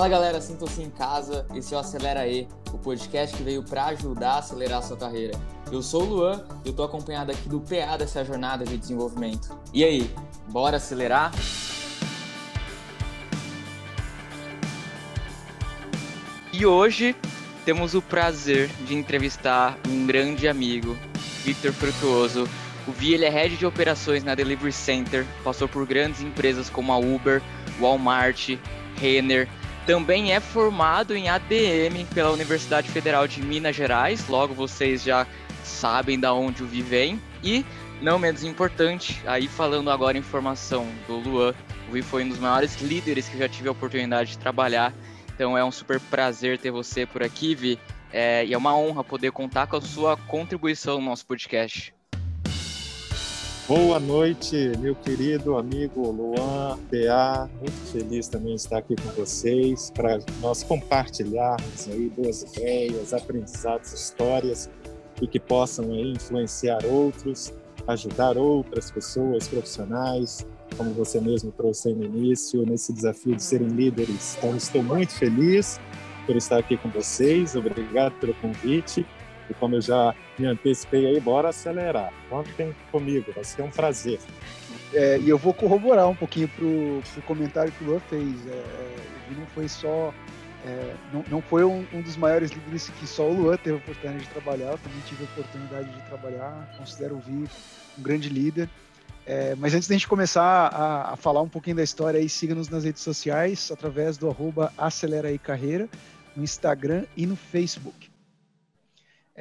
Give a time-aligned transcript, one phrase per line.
[0.00, 1.44] Fala galera, sintam-se em casa.
[1.54, 4.96] Esse é o Acelera E, o podcast que veio para ajudar a acelerar a sua
[4.96, 5.38] carreira.
[5.70, 9.54] Eu sou o Luan e eu tô acompanhado aqui do PA dessa jornada de desenvolvimento.
[9.74, 10.10] E aí,
[10.48, 11.30] bora acelerar?
[16.50, 17.14] E hoje
[17.66, 20.96] temos o prazer de entrevistar um grande amigo,
[21.44, 22.48] Victor Frutuoso.
[22.88, 26.90] O Vi ele é head de operações na Delivery Center, passou por grandes empresas como
[26.90, 27.42] a Uber,
[27.78, 28.56] Walmart,
[28.96, 29.46] Renner.
[29.86, 35.26] Também é formado em ADM pela Universidade Federal de Minas Gerais, logo vocês já
[35.64, 37.20] sabem da onde o Vi vem.
[37.42, 37.64] E,
[38.00, 41.54] não menos importante, aí falando agora informação do Luan,
[41.88, 44.92] o Vi foi um dos maiores líderes que já tive a oportunidade de trabalhar.
[45.34, 47.78] Então é um super prazer ter você por aqui, Vi.
[48.12, 51.94] É, e é uma honra poder contar com a sua contribuição no nosso podcast.
[53.70, 57.48] Boa noite, meu querido amigo Luan PA.
[57.60, 64.68] Muito feliz também estar aqui com vocês para nós compartilharmos aí boas ideias, aprendizados, histórias
[65.22, 67.54] e que possam aí influenciar outros,
[67.86, 70.44] ajudar outras pessoas, profissionais,
[70.76, 74.36] como você mesmo trouxe aí no início, nesse desafio de serem líderes.
[74.38, 75.78] Então, estou muito feliz
[76.26, 77.54] por estar aqui com vocês.
[77.54, 79.06] Obrigado pelo convite
[79.50, 82.12] e como eu já me antecipei aí, bora acelerar.
[82.28, 84.20] Contem comigo, vai ser um prazer.
[84.94, 88.46] É, e eu vou corroborar um pouquinho pro, o comentário que o Luan fez.
[88.46, 88.96] É, é
[89.36, 90.14] não foi só.
[90.64, 93.78] É, não, não foi um, um, dos maiores líderes que só o Luan teve a
[93.78, 97.48] oportunidade de trabalhar, eu também tive a oportunidade de trabalhar, considero o Vi
[97.98, 98.68] um grande líder.
[99.24, 102.84] É, mas antes da gente começar a, a, falar um pouquinho da história, siga-nos nas
[102.84, 105.88] redes sociais através do arroba Acelera aí Carreira,
[106.36, 108.09] no Instagram e no Facebook.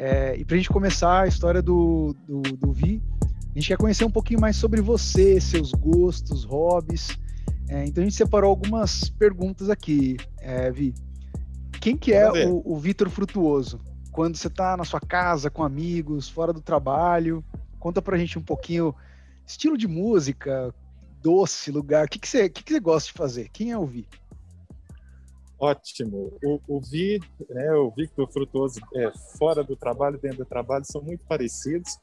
[0.01, 3.03] É, e para a gente começar a história do, do, do Vi,
[3.53, 7.09] a gente quer conhecer um pouquinho mais sobre você, seus gostos, hobbies.
[7.67, 10.95] É, então a gente separou algumas perguntas aqui, é, Vi.
[11.81, 13.77] Quem que é o, o Vitor Frutuoso?
[14.09, 17.43] Quando você está na sua casa, com amigos, fora do trabalho,
[17.77, 18.95] conta para a gente um pouquinho
[19.45, 20.73] estilo de música,
[21.21, 22.05] doce, lugar.
[22.05, 23.49] O que, que, você, que, que você gosta de fazer?
[23.49, 24.07] Quem é o Vi?
[25.59, 26.37] Ótimo.
[26.43, 31.01] O, o Vi, né, o Victor Frutuoso, é, fora do trabalho, dentro do trabalho, são
[31.01, 31.97] muito parecidos.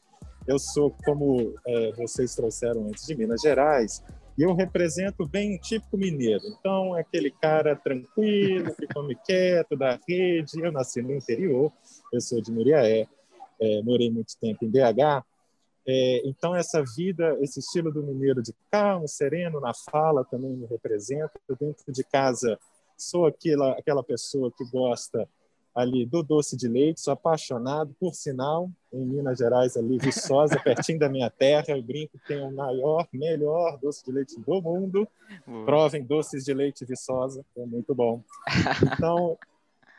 [0.46, 4.04] Eu sou, como é, vocês trouxeram antes, de Minas Gerais,
[4.38, 6.42] e eu represento bem o típico mineiro.
[6.46, 10.60] Então, é aquele cara tranquilo, que come quieto, da rede.
[10.62, 11.72] Eu nasci no interior,
[12.12, 13.08] eu sou de Muriaé,
[13.58, 15.24] é, morei muito tempo em BH.
[15.88, 20.66] É, então, essa vida, esse estilo do mineiro de calmo, sereno, na fala, também me
[20.66, 21.32] representa.
[21.58, 22.58] Dentro de casa,
[22.96, 25.28] sou aquela, aquela pessoa que gosta
[25.76, 30.98] ali do doce de leite, sou apaixonado, por sinal, em Minas Gerais, ali, Viçosa, pertinho
[30.98, 35.06] da minha terra, eu brinco que tem o maior, melhor doce de leite do mundo.
[35.66, 38.22] Provem doces de leite Viçosa, é muito bom.
[38.90, 39.36] Então,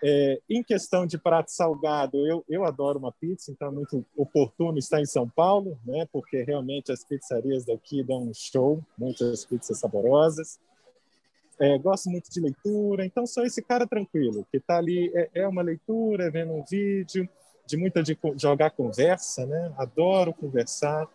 [0.03, 4.79] é, em questão de prato salgado, eu, eu adoro uma pizza, então é muito oportuno
[4.79, 9.77] estar em São Paulo, né, porque realmente as pizzarias daqui dão um show, muitas pizzas
[9.77, 10.59] saborosas.
[11.59, 15.47] É, gosto muito de leitura, então sou esse cara tranquilo, que está ali, é, é,
[15.47, 17.27] uma leitura, é vendo um vídeo,
[17.65, 19.73] de muita de jogar conversa, né?
[19.77, 21.07] Adoro conversar.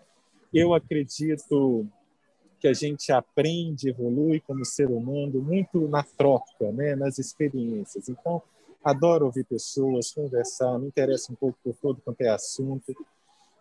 [0.52, 1.86] Eu acredito
[2.60, 6.94] que a gente aprende, evolui como ser humano muito na troca, né?
[6.94, 8.08] Nas experiências.
[8.08, 8.42] Então,
[8.84, 12.94] adoro ouvir pessoas, conversar, me interessa um pouco por todo quanto é assunto.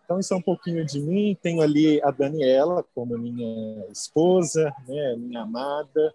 [0.04, 1.36] Então, isso é um pouquinho de mim.
[1.40, 5.16] Tenho ali a Daniela como minha esposa, né?
[5.16, 6.14] minha amada,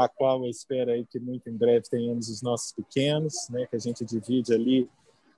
[0.00, 3.76] a qual eu espero aí que muito em breve tenhamos os nossos pequenos, né, que
[3.76, 4.88] a gente divide ali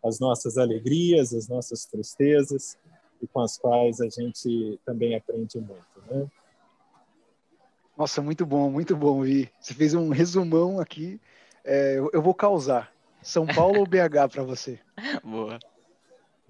[0.04, 2.76] as nossas alegrias, as nossas tristezas
[3.20, 6.28] e com as quais a gente também aprende muito, né?
[7.96, 9.50] Nossa, muito bom, muito bom, Vi.
[9.60, 11.20] Você fez um resumão aqui.
[11.62, 12.92] É, eu, eu vou causar.
[13.22, 14.80] São Paulo ou BH para você?
[15.22, 15.58] Boa.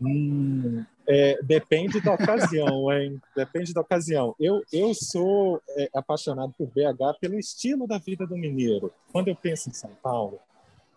[0.04, 3.20] Hum, é, depende da ocasião, hein?
[3.36, 4.34] Depende da ocasião.
[4.38, 8.92] Eu, eu sou é, apaixonado por BH pelo estilo da vida do mineiro.
[9.12, 10.40] Quando eu penso em São Paulo,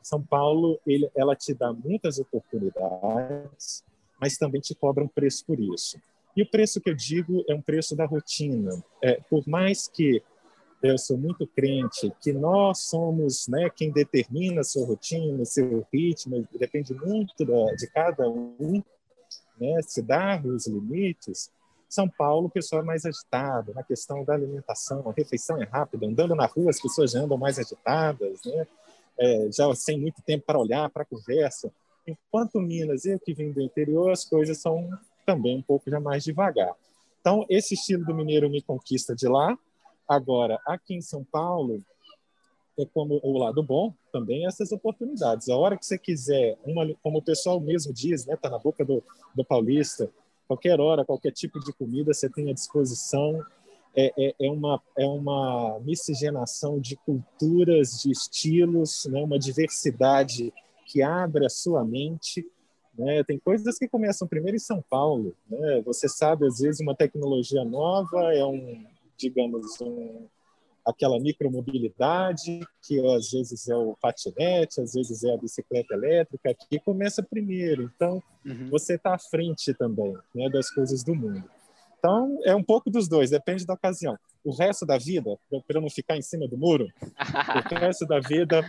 [0.01, 3.83] São Paulo ele, ela te dá muitas oportunidades,
[4.19, 5.99] mas também te cobra um preço por isso.
[6.35, 8.83] E o preço que eu digo é um preço da rotina.
[9.01, 10.21] É, por mais que
[10.83, 16.47] eu sou muito crente que nós somos né, quem determina a sua rotina, seu ritmo,
[16.59, 18.83] depende muito da, de cada um,
[19.59, 21.51] né, se dar os limites,
[21.89, 26.05] São Paulo, o pessoal é mais agitado na questão da alimentação, a refeição é rápida,
[26.05, 28.67] andando na rua as pessoas já andam mais agitadas, né,
[29.17, 31.71] é, já sem muito tempo para olhar, para conversa.
[32.05, 34.89] Enquanto Minas, eu que vim do interior, as coisas são
[35.25, 36.73] também um pouco já mais devagar.
[37.19, 39.57] Então, esse estilo do mineiro me conquista de lá.
[40.07, 41.83] Agora, aqui em São Paulo,
[42.77, 45.49] é como o lado bom também essas oportunidades.
[45.49, 48.83] A hora que você quiser, uma, como o pessoal mesmo diz, né, tá na boca
[48.83, 50.09] do, do paulista,
[50.47, 53.43] qualquer hora, qualquer tipo de comida você tem à disposição.
[53.97, 59.23] É, é, é, uma, é uma miscigenação de culturas, de estilos, né?
[59.23, 60.53] uma diversidade
[60.85, 62.45] que abre a sua mente.
[62.97, 63.23] Né?
[63.23, 65.33] Tem coisas que começam primeiro em São Paulo.
[65.49, 65.81] Né?
[65.85, 68.85] Você sabe, às vezes, uma tecnologia nova é um,
[69.17, 70.27] digamos, um,
[70.85, 76.79] aquela micromobilidade, que às vezes é o patinete, às vezes é a bicicleta elétrica, que
[76.79, 77.91] começa primeiro.
[77.95, 78.69] Então, uhum.
[78.69, 81.43] você está à frente também né, das coisas do mundo.
[81.97, 84.15] Então, é um pouco dos dois, depende da ocasião.
[84.43, 88.63] O resto da vida, para não ficar em cima do muro, o resto da vida,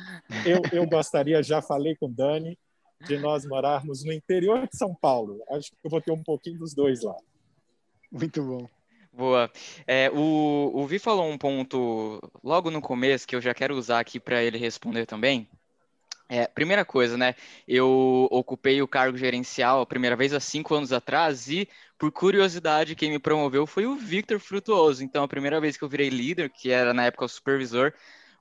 [0.47, 2.59] eu, eu gostaria, já falei com o Dani,
[3.07, 5.43] de nós morarmos no interior de São Paulo.
[5.51, 7.15] Acho que eu vou ter um pouquinho dos dois lá.
[8.11, 8.67] Muito bom.
[9.17, 9.51] Boa.
[9.87, 13.99] É, o, o Vi falou um ponto logo no começo que eu já quero usar
[13.99, 15.49] aqui para ele responder também.
[16.29, 17.35] É, primeira coisa, né?
[17.67, 21.67] Eu ocupei o cargo gerencial a primeira vez há cinco anos atrás e,
[21.99, 25.03] por curiosidade, quem me promoveu foi o Victor Frutuoso.
[25.03, 27.95] Então, a primeira vez que eu virei líder, que era na época o supervisor,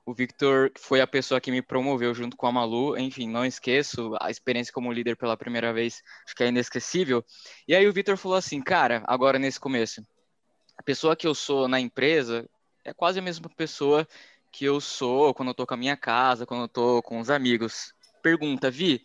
[0.04, 2.98] o Victor foi a pessoa que me promoveu junto com a Malu.
[2.98, 7.24] Enfim, não esqueço a experiência como líder pela primeira vez, acho que é inesquecível.
[7.66, 10.04] E aí o Victor falou assim, cara, agora nesse começo
[10.76, 12.48] a pessoa que eu sou na empresa
[12.84, 14.06] é quase a mesma pessoa
[14.52, 17.30] que eu sou quando eu tô com a minha casa, quando eu tô com os
[17.30, 17.94] amigos.
[18.22, 19.04] Pergunta, Vi,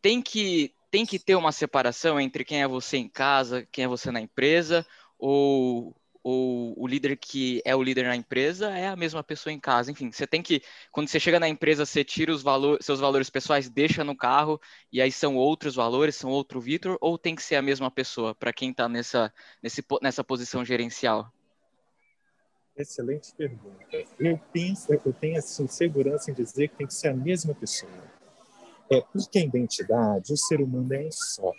[0.00, 3.88] tem que tem que ter uma separação entre quem é você em casa, quem é
[3.88, 4.86] você na empresa,
[5.18, 5.92] ou
[6.24, 9.92] ou o líder que é o líder na empresa é a mesma pessoa em casa.
[9.92, 12.42] Enfim, você tem que, quando você chega na empresa, você tira os
[12.80, 14.58] seus valores pessoais, deixa no carro,
[14.90, 18.34] e aí são outros valores, são outro Vitor, ou tem que ser a mesma pessoa
[18.34, 19.30] para quem está nessa,
[20.00, 21.30] nessa posição gerencial?
[22.74, 23.84] Excelente pergunta.
[24.18, 27.92] Eu penso, eu tenho assim, segurança em dizer que tem que ser a mesma pessoa.
[28.90, 31.52] É, porque a identidade, o ser humano é um só.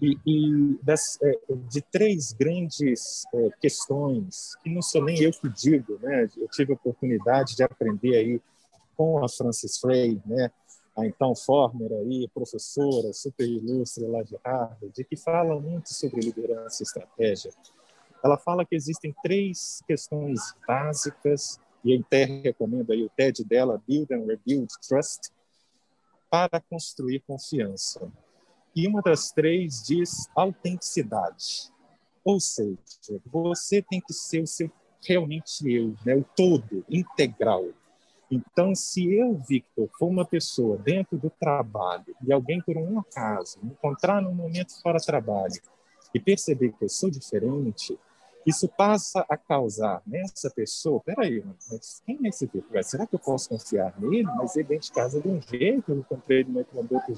[0.00, 1.38] E, e das, é,
[1.68, 6.28] de três grandes é, questões, que não sou nem eu que digo, né?
[6.36, 8.40] eu tive a oportunidade de aprender aí
[8.96, 10.50] com a Francis Frey, né?
[10.96, 16.82] a então Former, aí, professora super ilustre lá de Harvard, que fala muito sobre liderança
[16.82, 17.50] e estratégia.
[18.22, 23.82] Ela fala que existem três questões básicas, e a Inter recomenda aí o TED dela,
[23.86, 25.30] Build and Rebuild Trust,
[26.30, 28.10] para construir confiança.
[28.74, 31.70] E uma das três diz autenticidade.
[32.24, 32.78] Ou seja,
[33.26, 34.70] você tem que ser o seu
[35.06, 36.14] realmente eu, né?
[36.14, 37.66] o todo, integral.
[38.30, 43.58] Então, se eu, Victor, for uma pessoa dentro do trabalho e alguém, por um acaso,
[43.62, 45.60] me encontrar num momento fora trabalho
[46.14, 47.98] e perceber que eu sou diferente,
[48.46, 52.84] isso passa a causar nessa pessoa, peraí, mas quem é esse Victor?
[52.84, 54.22] Será que eu posso confiar nele?
[54.22, 57.14] Mas ele vem de casa de um jeito, eu encontrei ele no outro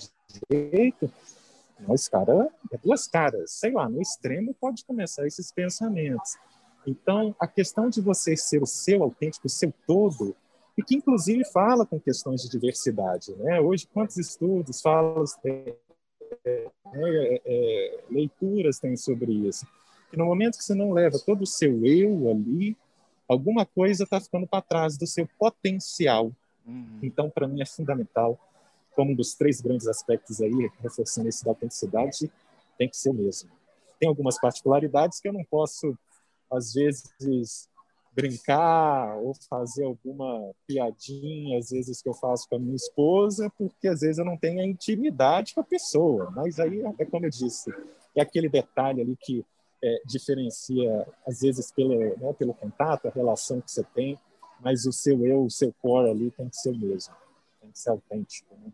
[0.50, 1.12] jeito.
[1.86, 3.52] Mas, cara, é duas caras.
[3.52, 6.36] Sei lá, no extremo pode começar esses pensamentos.
[6.86, 10.34] Então, a questão de você ser o seu autêntico, o seu todo,
[10.76, 13.34] e que inclusive fala com questões de diversidade.
[13.36, 13.60] Né?
[13.60, 15.76] Hoje, quantos estudos, falas, é,
[16.44, 19.66] é, é, é, leituras tem sobre isso?
[20.10, 22.76] Que no momento que você não leva todo o seu eu ali,
[23.28, 26.32] alguma coisa está ficando para trás do seu potencial.
[26.66, 26.98] Uhum.
[27.02, 28.38] Então, para mim, é fundamental
[28.94, 32.30] como um dos três grandes aspectos aí, reforçando esse da autenticidade,
[32.78, 33.50] tem que ser o mesmo.
[33.98, 35.96] Tem algumas particularidades que eu não posso,
[36.50, 37.68] às vezes,
[38.14, 43.88] brincar ou fazer alguma piadinha, às vezes que eu faço com a minha esposa, porque
[43.88, 46.30] às vezes eu não tenho a intimidade com a pessoa.
[46.30, 47.72] Mas aí é como eu disse,
[48.14, 49.44] é aquele detalhe ali que
[49.82, 54.18] é, diferencia, às vezes, pelo, né, pelo contato, a relação que você tem,
[54.60, 57.14] mas o seu eu, o seu core ali tem que ser o mesmo,
[57.60, 58.54] tem que ser autêntico.
[58.54, 58.72] Né?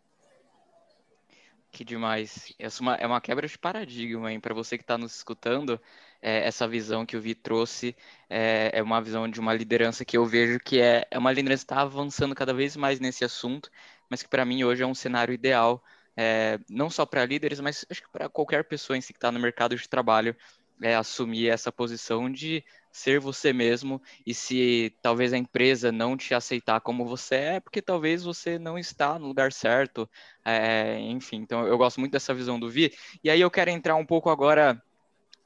[1.71, 2.53] Que demais.
[2.59, 4.41] Essa é uma, é uma quebra de paradigma, hein?
[4.41, 5.81] Para você que está nos escutando,
[6.21, 7.95] é, essa visão que o Vi trouxe
[8.29, 11.65] é, é, uma visão de uma liderança que eu vejo que é, é uma liderança
[11.65, 13.71] que está avançando cada vez mais nesse assunto,
[14.09, 15.83] mas que para mim hoje é um cenário ideal,
[16.17, 19.31] é, não só para líderes, mas acho que para qualquer pessoa em si que está
[19.31, 20.35] no mercado de trabalho,
[20.83, 22.65] é, assumir essa posição de
[22.99, 27.61] ser você mesmo e se talvez a empresa não te aceitar como você é, é
[27.61, 30.09] porque talvez você não está no lugar certo,
[30.45, 31.37] é, enfim.
[31.37, 32.93] Então eu gosto muito dessa visão do Vi.
[33.23, 34.83] E aí eu quero entrar um pouco agora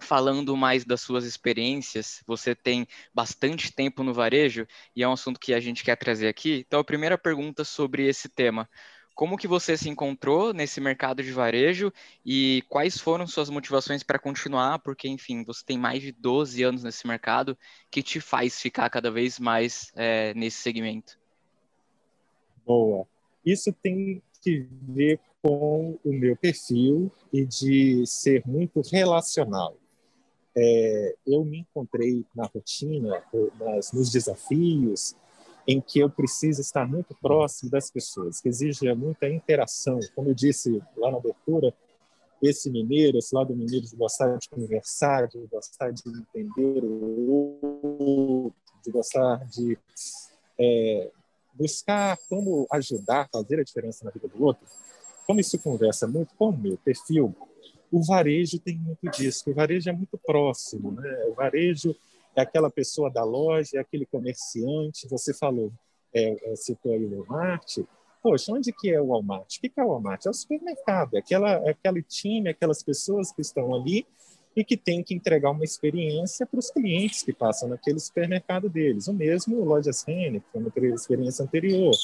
[0.00, 2.22] falando mais das suas experiências.
[2.26, 6.28] Você tem bastante tempo no varejo e é um assunto que a gente quer trazer
[6.28, 6.64] aqui.
[6.66, 8.68] Então a primeira pergunta sobre esse tema.
[9.14, 11.92] Como que você se encontrou nesse mercado de varejo
[12.24, 14.78] e quais foram suas motivações para continuar?
[14.78, 17.56] Porque, enfim, você tem mais de 12 anos nesse mercado,
[17.90, 21.18] que te faz ficar cada vez mais é, nesse segmento?
[22.64, 23.06] Boa.
[23.44, 29.76] Isso tem que ver com o meu perfil e de ser muito relacional.
[30.56, 33.22] É, eu me encontrei na rotina,
[33.58, 35.16] nas, nos desafios,
[35.66, 39.98] em que eu preciso estar muito próximo das pessoas, que exige muita interação.
[40.14, 41.74] Como eu disse lá na abertura,
[42.42, 48.54] esse mineiro, esse lado mineiro de gostar de conversar, de gostar de entender o outro,
[48.84, 49.78] de gostar de
[50.58, 51.10] é,
[51.54, 54.66] buscar como ajudar, fazer a diferença na vida do outro,
[55.26, 57.34] como isso conversa muito com o meu perfil,
[57.92, 61.26] o varejo tem muito disso, o varejo é muito próximo, né?
[61.28, 61.94] O varejo
[62.34, 65.72] é aquela pessoa da loja, é aquele comerciante, você falou,
[66.14, 67.78] é, é, citou aí o Walmart,
[68.22, 69.56] poxa, onde que é o Walmart?
[69.56, 70.26] O que é o Walmart?
[70.26, 74.06] É o supermercado, é, aquela, é aquele time, aquelas pessoas que estão ali
[74.54, 79.08] e que tem que entregar uma experiência para os clientes que passam naquele supermercado deles.
[79.08, 81.94] O mesmo Lojas Renner, que foi uma experiência anterior.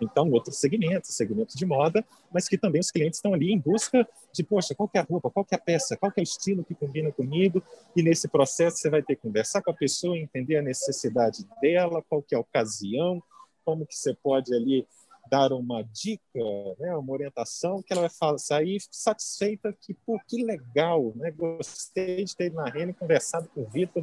[0.00, 4.06] Então, outro segmento, segmento de moda, mas que também os clientes estão ali em busca
[4.32, 6.74] de, poxa, qual é a roupa, qual é a peça, qual é o estilo que
[6.74, 7.62] combina comigo,
[7.94, 12.02] e nesse processo você vai ter que conversar com a pessoa, entender a necessidade dela,
[12.08, 13.22] qual é a ocasião,
[13.64, 14.86] como que você pode ali
[15.30, 16.40] dar uma dica,
[16.78, 21.30] né, uma orientação, que ela vai sair satisfeita que, pô, que legal, né?
[21.30, 24.02] Gostei de ter ido na Rene, conversado com o Vitor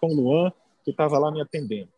[0.00, 0.52] com o Luan,
[0.84, 1.88] que estava lá me atendendo.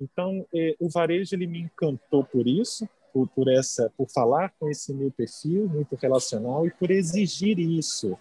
[0.00, 4.68] Então, eh, o varejo ele me encantou por isso, por, por essa, por falar com
[4.68, 8.18] esse meu perfil muito relacional e por exigir isso.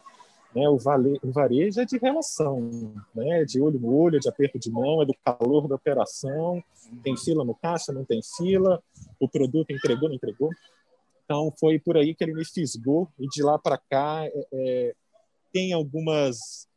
[0.55, 0.69] Né?
[0.69, 3.43] O, vale, o varejo é de relação, né?
[3.43, 6.63] de olho no olho, de aperto de mão, é do calor da operação.
[7.03, 8.81] Tem fila no caixa, não tem fila.
[9.19, 10.51] O produto entregou, não entregou.
[11.25, 13.09] Então, foi por aí que ele me fisgou.
[13.19, 14.93] E de lá para cá, é, é,
[15.51, 16.67] tem algumas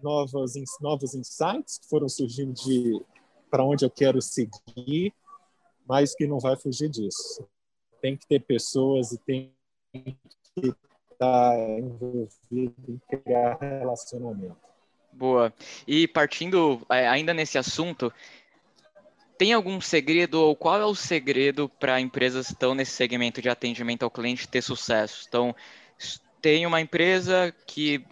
[0.00, 3.00] novas, novos insights que foram surgindo de
[3.56, 5.14] para onde eu quero seguir,
[5.88, 7.42] mas que não vai fugir disso.
[8.02, 9.56] Tem que ter pessoas e tem
[10.54, 10.74] que
[11.10, 14.58] está envolvido em criar relacionamento.
[15.10, 15.54] Boa.
[15.88, 18.12] E partindo é, ainda nesse assunto,
[19.38, 23.48] tem algum segredo ou qual é o segredo para empresas que estão nesse segmento de
[23.48, 25.24] atendimento ao cliente ter sucesso?
[25.26, 25.56] Então,
[26.42, 28.04] tem uma empresa que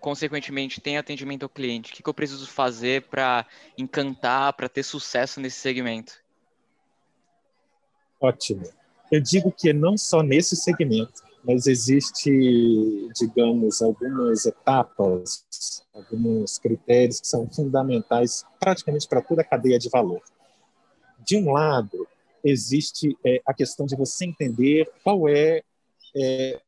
[0.00, 1.92] consequentemente tem atendimento ao cliente.
[1.92, 6.14] O que, que eu preciso fazer para encantar, para ter sucesso nesse segmento?
[8.20, 8.64] Ótimo.
[9.10, 12.30] Eu digo que não só nesse segmento, mas existe,
[13.14, 15.46] digamos, algumas etapas,
[15.94, 20.20] alguns critérios que são fundamentais praticamente para toda a cadeia de valor.
[21.20, 22.06] De um lado,
[22.44, 25.62] existe é, a questão de você entender qual é,
[26.14, 26.60] é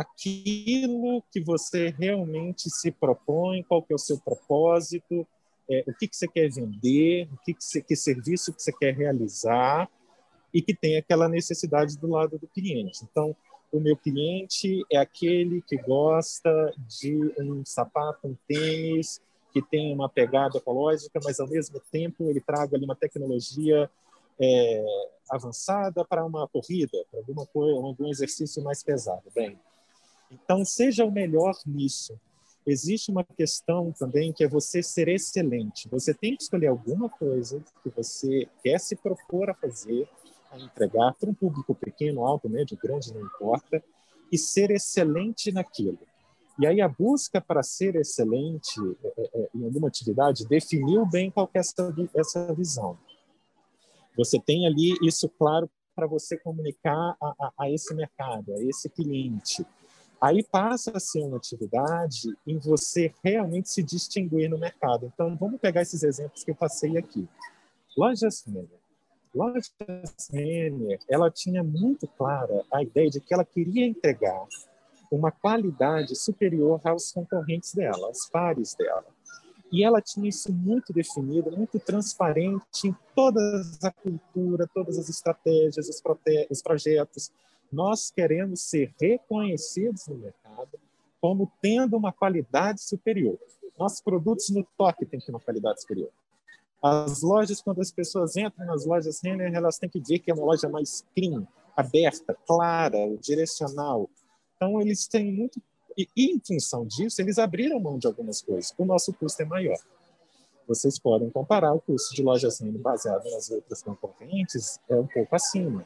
[0.00, 5.26] aquilo que você realmente se propõe, qual que é o seu propósito,
[5.68, 8.72] é, o que, que você quer vender, o que, que, você, que serviço que você
[8.72, 9.90] quer realizar
[10.54, 13.00] e que tem aquela necessidade do lado do cliente.
[13.10, 13.34] Então,
[13.72, 19.20] o meu cliente é aquele que gosta de um sapato, um tênis,
[19.52, 23.90] que tem uma pegada ecológica, mas ao mesmo tempo ele traga ali uma tecnologia
[24.40, 24.84] é,
[25.28, 29.24] avançada para uma corrida, para alguma coisa, algum exercício mais pesado.
[29.34, 29.58] Bem,
[30.30, 32.18] então seja o melhor nisso.
[32.66, 35.88] Existe uma questão também que é você ser excelente.
[35.88, 40.08] Você tem que escolher alguma coisa que você quer se propor a fazer
[40.50, 43.82] a entregar para um público pequeno, alto, médio, grande, não importa,
[44.32, 45.98] e ser excelente naquilo.
[46.58, 51.30] E aí a busca para ser excelente é, é, é em alguma atividade definiu bem
[51.30, 52.98] qual é essa, essa visão.
[54.16, 58.88] Você tem ali isso claro para você comunicar a, a, a, esse mercado, a esse
[58.88, 59.64] cliente.
[60.20, 65.10] Aí passa a ser uma atividade em você realmente se distinguir no mercado.
[65.14, 67.28] Então, vamos pegar esses exemplos que eu passei aqui.
[67.96, 68.68] Lojas Renner.
[69.34, 69.72] Lojas
[70.32, 74.44] Renner, ela tinha muito clara a ideia de que ela queria entregar
[75.10, 79.06] uma qualidade superior aos concorrentes dela, aos pares dela.
[79.70, 83.40] E ela tinha isso muito definido, muito transparente em toda
[83.82, 86.02] a cultura, todas as estratégias, os,
[86.50, 87.30] os projetos.
[87.70, 90.78] Nós queremos ser reconhecidos no mercado
[91.20, 93.38] como tendo uma qualidade superior.
[93.78, 96.10] Nossos produtos no toque têm que ter uma qualidade superior.
[96.82, 100.34] As lojas, quando as pessoas entram nas lojas Renner, elas têm que ver que é
[100.34, 101.46] uma loja mais clean,
[101.76, 104.08] aberta, clara, direcional.
[104.56, 105.60] Então, eles têm muito.
[105.96, 108.72] E em função disso, eles abriram mão de algumas coisas.
[108.78, 109.78] O nosso custo é maior.
[110.68, 115.34] Vocês podem comparar o custo de lojas Renner baseado nas outras concorrentes, é um pouco
[115.34, 115.84] acima.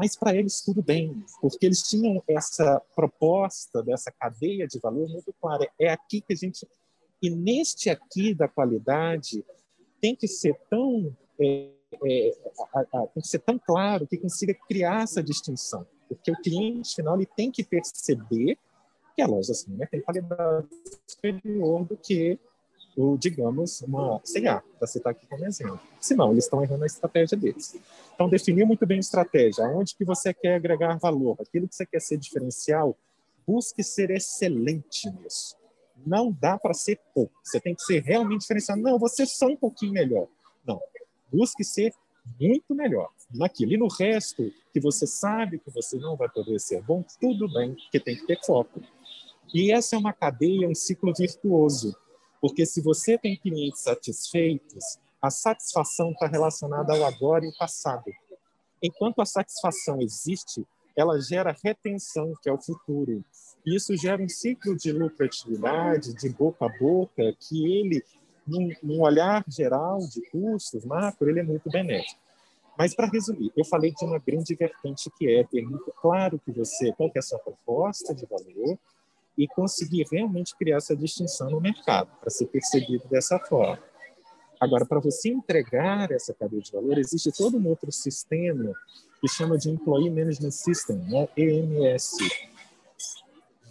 [0.00, 5.30] Mas para eles tudo bem, porque eles tinham essa proposta dessa cadeia de valor muito
[5.38, 5.70] clara.
[5.78, 6.66] É aqui que a gente.
[7.20, 9.44] E neste aqui da qualidade,
[10.00, 11.68] tem que ser tão é,
[12.06, 12.32] é,
[12.72, 16.94] a, a, tem que ser tão claro que consiga criar essa distinção, porque o cliente
[16.94, 18.56] final ele tem que perceber
[19.14, 20.66] que a loja assim, né, tem qualidade
[21.06, 22.38] superior do que
[22.96, 25.80] o, digamos, uma CA, para citar aqui como exemplo.
[26.00, 27.76] Senão, eles estão errando a estratégia deles.
[28.14, 31.86] Então, definir muito bem a estratégia, onde que você quer agregar valor, aquilo que você
[31.86, 32.96] quer ser diferencial,
[33.46, 35.56] busque ser excelente nisso.
[36.06, 37.34] Não dá para ser pouco.
[37.44, 38.76] Você tem que ser realmente diferencial.
[38.78, 40.26] Não, você só um pouquinho melhor.
[40.66, 40.80] Não.
[41.32, 41.92] Busque ser
[42.40, 43.72] muito melhor naquilo.
[43.72, 47.74] E no resto, que você sabe que você não vai poder ser bom, tudo bem,
[47.74, 48.80] porque tem que ter foco.
[49.52, 51.96] E essa é uma cadeia, um ciclo virtuoso.
[52.40, 58.10] Porque se você tem clientes satisfeitos, a satisfação está relacionada ao agora e ao passado.
[58.82, 60.66] Enquanto a satisfação existe,
[60.96, 63.22] ela gera retenção, que é o futuro.
[63.64, 68.02] E isso gera um ciclo de lucratividade, de boca a boca, que ele,
[68.46, 72.18] num, num olhar geral de custos, macro, ele é muito benéfico.
[72.78, 76.50] Mas, para resumir, eu falei de uma grande vertente que é ter muito claro que
[76.50, 78.78] você, qual que é a sua proposta de valor,
[79.42, 83.82] e conseguir realmente criar essa distinção no mercado, para ser percebido dessa forma.
[84.60, 88.70] Agora, para você entregar essa cadeia de valor, existe todo um outro sistema
[89.18, 91.26] que chama de Employee Management System, né?
[91.34, 92.18] EMS.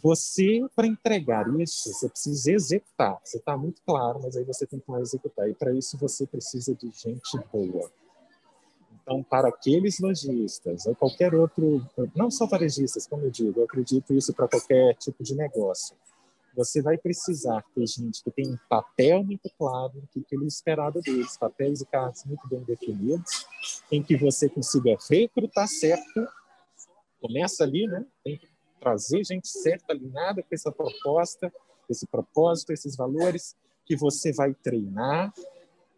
[0.01, 3.19] Você, para entregar isso, você precisa executar.
[3.23, 5.47] Você está muito claro, mas aí você tem que executar.
[5.47, 7.91] E para isso você precisa de gente boa.
[9.09, 11.83] Então, para aqueles lojistas ou qualquer outro,
[12.15, 15.95] não só varejistas, como eu digo, eu acredito isso para qualquer tipo de negócio.
[16.55, 21.35] Você vai precisar ter gente que tem um papel muito claro que ele esperado deles,
[21.37, 23.47] papéis e cargos muito bem definidos,
[23.91, 26.27] em que você consiga recrutar certo,
[27.19, 28.05] começa ali, né?
[28.23, 28.47] Tem que
[28.79, 31.51] trazer gente certa, alinhada com essa proposta,
[31.89, 33.55] esse propósito, esses valores,
[33.87, 35.33] que você vai treinar,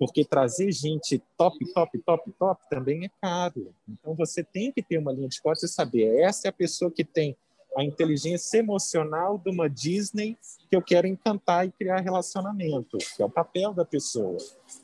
[0.02, 3.72] porque trazer gente top, top, top, top também é caro.
[3.88, 6.90] Então você tem que ter uma linha de corte e saber, essa é a pessoa
[6.90, 7.38] que tem
[7.78, 10.36] a inteligência emocional de uma Disney
[10.68, 14.38] que eu quero encantar e criar relacionamento, que é o papel da pessoa.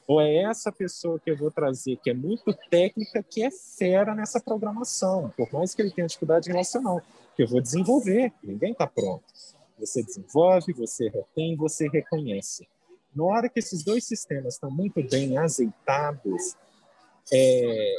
[0.08, 4.14] Ou é essa pessoa que eu vou trazer, que é muito técnica, que é fera
[4.14, 7.02] nessa programação, por mais que ele tenha dificuldade relacional,
[7.36, 9.24] que eu vou desenvolver, ninguém está pronto.
[9.80, 12.68] Você desenvolve, você retém, você reconhece.
[13.18, 16.56] Na hora que esses dois sistemas estão muito bem azeitados,
[17.34, 17.96] é,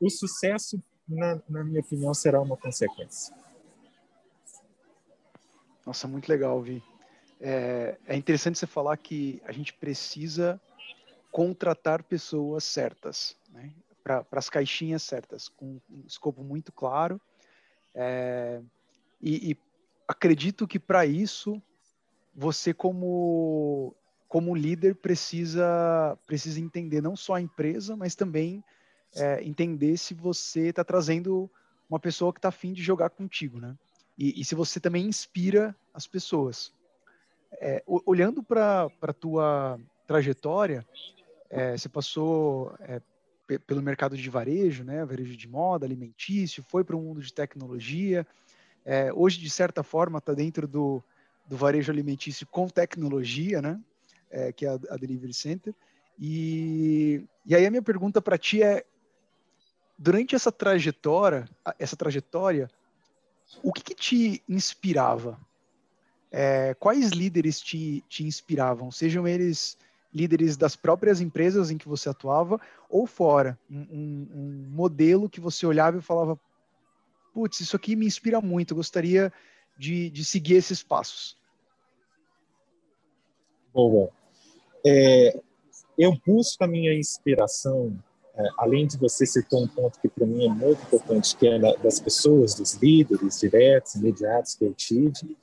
[0.00, 3.36] o sucesso, na, na minha opinião, será uma consequência.
[5.84, 6.82] Nossa, muito legal, Vi.
[7.38, 10.58] É, é, interessante você falar que a gente precisa
[11.30, 13.70] contratar pessoas certas, né?
[14.02, 17.20] para as caixinhas certas, com um escopo muito claro.
[17.94, 18.62] É,
[19.20, 19.56] e, e
[20.08, 21.60] acredito que para isso
[22.34, 23.94] você como
[24.28, 28.62] como líder precisa precisa entender não só a empresa, mas também
[29.14, 31.50] é, entender se você está trazendo
[31.88, 33.74] uma pessoa que está afim de jogar contigo, né?
[34.18, 36.72] E, e, se você também inspira as pessoas.
[37.60, 40.84] É, olhando para a tua trajetória,
[41.48, 43.00] é, você passou é,
[43.66, 45.04] pelo mercado de varejo, né?
[45.04, 48.26] Varejo de moda, alimentício, foi para o mundo de tecnologia.
[48.84, 51.02] É, hoje, de certa forma, está dentro do,
[51.46, 53.80] do varejo alimentício com tecnologia, né?
[54.30, 55.74] É, que é a, a, Delivery Center.
[56.18, 58.84] E, e aí a minha pergunta para ti é,
[59.98, 62.70] durante essa trajetória, essa trajetória,
[63.62, 65.38] o que, que te inspirava?
[66.30, 68.90] É, quais líderes te, te inspiravam?
[68.90, 69.76] Sejam eles
[70.12, 72.58] líderes das próprias empresas em que você atuava
[72.88, 76.40] ou fora, um, um, modelo que você olhava e falava,
[77.34, 79.30] putz, isso aqui me inspira muito, gostaria
[79.78, 81.36] de, de seguir esses passos.
[83.76, 84.08] Boa.
[84.86, 85.38] É,
[85.98, 87.94] eu busco a minha inspiração,
[88.34, 91.58] é, além de você citar um ponto que para mim é muito importante, que é
[91.58, 95.36] das pessoas, dos líderes diretos, imediatos que eu tive,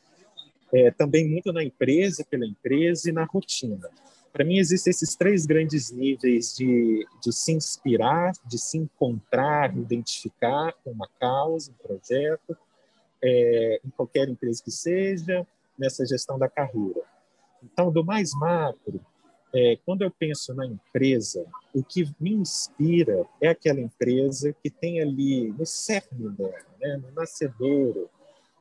[0.73, 3.87] é, também muito na empresa, pela empresa e na rotina.
[4.31, 10.73] Para mim, existem esses três grandes níveis de, de se inspirar, de se encontrar, identificar
[10.83, 12.57] uma causa, um projeto,
[13.23, 15.45] é, em qualquer empresa que seja,
[15.77, 17.12] nessa gestão da carreira.
[17.63, 18.99] Então, do mais macro,
[19.53, 24.99] é, quando eu penso na empresa, o que me inspira é aquela empresa que tem
[24.99, 28.09] ali no cerne dela, né, no nascedouro,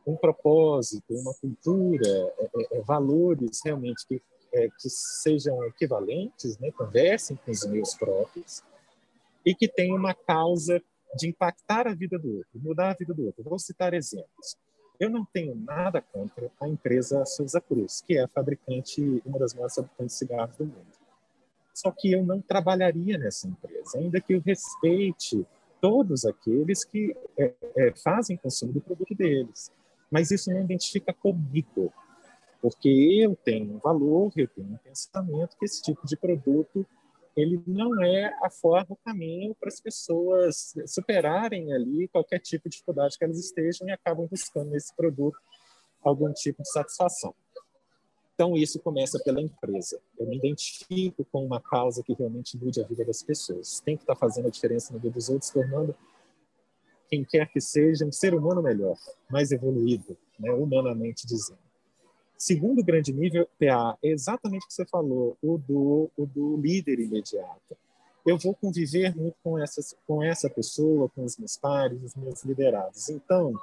[0.06, 2.06] um propósito, uma cultura,
[2.38, 7.94] é, é, é valores realmente que, é, que sejam equivalentes, né, conversem com os meus
[7.94, 8.62] próprios,
[9.46, 10.82] e que tem uma causa
[11.16, 13.42] de impactar a vida do outro, mudar a vida do outro.
[13.42, 14.56] Vou citar exemplos.
[14.98, 19.74] Eu não tenho nada contra a empresa Souza Cruz, que é fabricante, uma das maiores
[19.74, 21.02] fabricantes de cigarros do mundo.
[21.74, 25.46] Só que eu não trabalharia nessa empresa, ainda que eu respeite
[25.80, 29.72] todos aqueles que é, é, fazem consumo do produto deles.
[30.10, 31.92] Mas isso não identifica comigo,
[32.60, 32.88] porque
[33.20, 36.86] eu tenho um valor, eu tenho um pensamento que esse tipo de produto
[37.36, 42.72] ele não é a forma, o caminho para as pessoas superarem ali qualquer tipo de
[42.72, 45.38] dificuldade que elas estejam e acabam buscando nesse produto
[46.02, 47.34] algum tipo de satisfação.
[48.34, 50.00] Então, isso começa pela empresa.
[50.18, 53.80] Eu me identifico com uma causa que realmente mude a vida das pessoas.
[53.80, 55.94] Tem que estar fazendo a diferença na vida dos outros, tornando
[57.08, 58.96] quem quer que seja um ser humano melhor,
[59.30, 61.60] mais evoluído, né, humanamente dizendo.
[62.42, 66.98] Segundo grande nível, PA, é exatamente o que você falou, o do, o do líder
[66.98, 67.76] imediato.
[68.26, 72.42] Eu vou conviver muito com, essas, com essa pessoa, com os meus pares, os meus
[72.42, 73.08] liderados.
[73.10, 73.54] Então,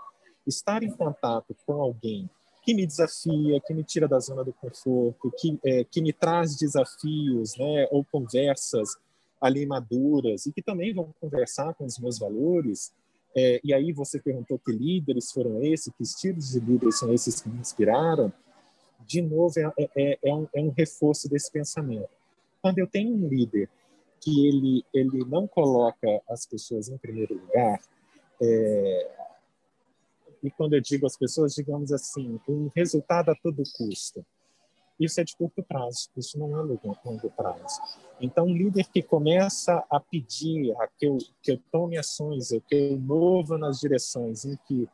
[0.48, 2.30] estar em contato com alguém
[2.64, 6.56] que me desafia, que me tira da zona do conforto, que, é, que me traz
[6.56, 8.96] desafios, né, ou conversas
[9.42, 12.94] ali maduras e que também vão conversar com os meus valores.
[13.36, 17.42] É, e aí você perguntou que líderes foram esses, que estilos de líderes são esses
[17.42, 18.32] que me inspiraram.
[19.06, 22.10] De novo, é, é, é, é um, é um reforço desse pensamento.
[22.62, 23.70] Quando eu tenho um líder
[24.22, 27.80] que ele, ele não coloca as pessoas em primeiro lugar,
[28.42, 29.20] é,
[30.44, 34.26] e quando eu digo as pessoas, digamos assim, um resultado a todo custo.
[35.00, 37.82] Isso é de curto prazo, isso não é longo, prazo.
[38.20, 42.76] Então, um líder que começa a pedir a que eu, que eu tome ações, que
[42.76, 44.90] eu mova nas direções em que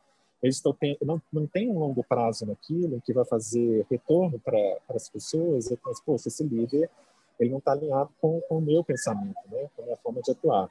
[0.78, 5.70] tem, não, não tem um longo prazo naquilo, que vai fazer retorno para as pessoas,
[5.70, 6.90] eu penso, poxa, esse líder
[7.38, 9.68] ele não está alinhado com, com o meu pensamento, né?
[9.74, 10.70] com a minha forma de atuar.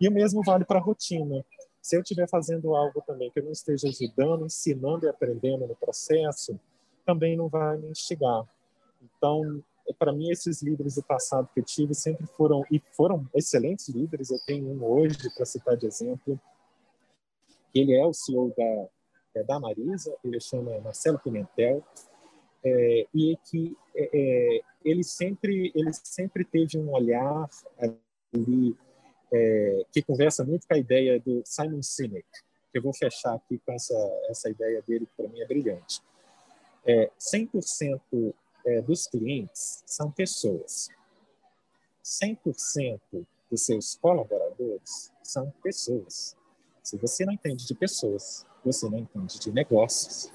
[0.00, 1.44] E o mesmo vale para a rotina.
[1.82, 5.74] Se eu estiver fazendo algo também que eu não esteja ajudando, ensinando e aprendendo no
[5.74, 6.58] processo,
[7.04, 8.44] também não vai me instigar.
[9.02, 9.62] Então,
[9.98, 14.30] para mim, esses líderes do passado que eu tive sempre foram, e foram excelentes líderes.
[14.30, 16.38] Eu tenho um hoje, para citar de exemplo,
[17.80, 18.88] ele é o CEO da,
[19.34, 21.84] é, da Marisa, ele chama Marcelo Pimentel,
[22.64, 28.76] é, e que é, é, ele sempre ele sempre teve um olhar ali
[29.32, 32.26] é, que conversa muito com a ideia do Simon Sinek,
[32.72, 33.94] que eu vou fechar aqui com essa,
[34.28, 36.02] essa ideia dele, que para mim é brilhante.
[36.86, 40.88] É, 100% é, dos clientes são pessoas.
[42.04, 43.00] 100%
[43.50, 46.36] dos seus colaboradores são pessoas.
[46.88, 50.30] Se você não entende de pessoas, você não entende de negócios,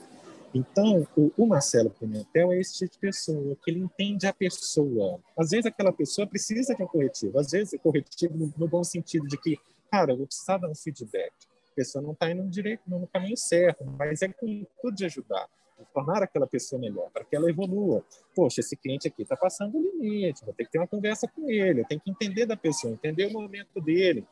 [0.53, 5.19] então, o, Marcelo Pimentel é esse tipo de pessoa, que ele entende a pessoa.
[5.35, 8.83] Às vezes aquela pessoa precisa de um corretivo, às vezes é corretivo no, no bom
[8.83, 9.57] sentido de que,
[9.91, 11.33] cara, eu vou precisar dar um feedback.
[11.71, 15.49] A pessoa não está indo direito, no caminho certo, mas é com tudo de ajudar,
[15.91, 18.05] tornar aquela pessoa melhor, para que ela evolua.
[18.35, 21.49] Poxa, esse cliente aqui está passando o limite, vou ter que ter uma conversa com
[21.49, 24.23] ele, eu tenho que entender da pessoa, entender o momento dele.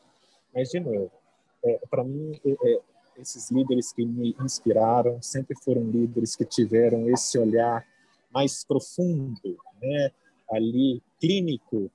[0.53, 1.11] Mas, de novo,
[1.63, 2.79] é, para mim, é, é
[3.17, 7.85] esses líderes que me inspiraram sempre foram líderes que tiveram esse olhar
[8.33, 10.11] mais profundo, né,
[10.49, 11.91] ali clínico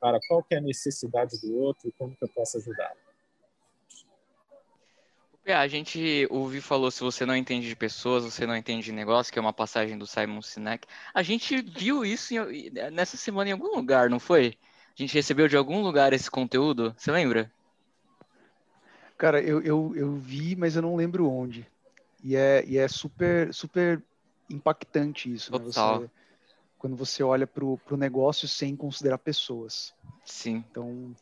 [0.00, 2.92] para qual é a necessidade do outro e como que eu posso ajudar.
[5.46, 9.30] A gente ouviu falou se você não entende de pessoas, você não entende de negócio,
[9.30, 10.86] que é uma passagem do Simon Sinek.
[11.12, 12.32] A gente viu isso
[12.92, 14.58] nessa semana em algum lugar, não foi?
[14.98, 17.52] A gente recebeu de algum lugar esse conteúdo, você lembra?
[19.24, 21.66] Cara, eu, eu, eu vi, mas eu não lembro onde.
[22.22, 24.04] E é, e é super, super
[24.50, 25.50] impactante isso.
[25.50, 25.58] Né?
[25.60, 26.10] Você,
[26.76, 29.94] quando você olha para o negócio sem considerar pessoas.
[30.26, 30.62] Sim.
[30.70, 31.16] Então,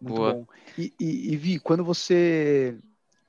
[0.00, 0.32] muito Boa.
[0.32, 0.46] bom.
[0.76, 2.76] E, e, e, Vi, quando você.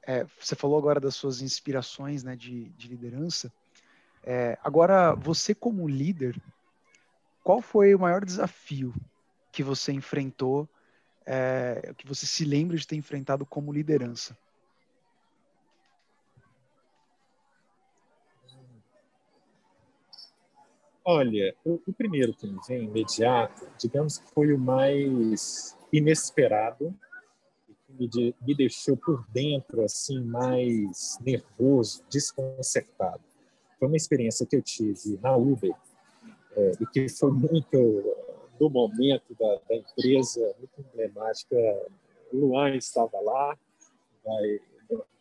[0.07, 3.53] É, você falou agora das suas inspirações né, de, de liderança.
[4.23, 6.41] É, agora, você como líder,
[7.43, 8.95] qual foi o maior desafio
[9.51, 10.67] que você enfrentou
[11.31, 14.35] é, que você se lembra de ter enfrentado como liderança?
[21.05, 26.95] Olha, o, o, primeiro que me vem imediato, digamos que foi o mais inesperado,
[27.89, 28.09] me,
[28.41, 33.21] me deixou por dentro assim mais nervoso, desconcertado.
[33.77, 35.73] Foi uma experiência que eu tive na Uber
[36.55, 37.77] é, e que foi muito
[38.59, 41.55] do momento da, da empresa, muito emblemática.
[42.31, 43.57] Luan estava lá,
[44.23, 44.59] vai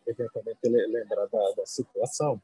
[0.07, 2.41] eventualmente lembrar da, da situação,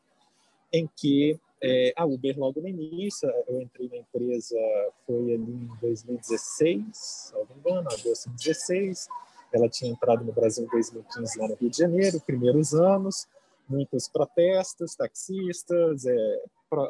[0.73, 4.59] em que é, a Uber, logo no início, eu entrei na empresa,
[5.07, 9.09] foi ali em 2016, se não me engano, agosto de 2016,
[9.53, 13.27] ela tinha entrado no Brasil em 2015, lá no Rio de Janeiro, primeiros anos,
[13.69, 16.43] muitos protestos, taxistas, é,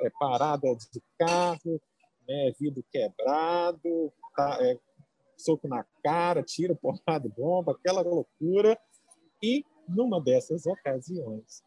[0.02, 1.80] é, parada de carro,
[2.28, 4.78] né, vidro quebrado, tá, é,
[5.36, 8.78] soco na cara, tiro, porrada, bomba, aquela loucura.
[9.42, 11.62] E numa dessas ocasiões,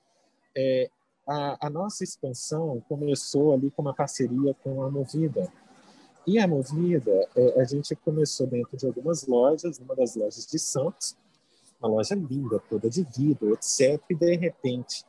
[0.56, 0.90] é,
[1.28, 5.52] a, a, nossa expansão começou ali com uma parceria com a Movida.
[6.26, 10.58] E a Movida, é, a gente começou dentro de algumas lojas, uma das lojas de
[10.58, 11.16] Santos,
[11.80, 14.02] uma loja linda, toda de vidro, etc.
[14.10, 15.06] E de repente,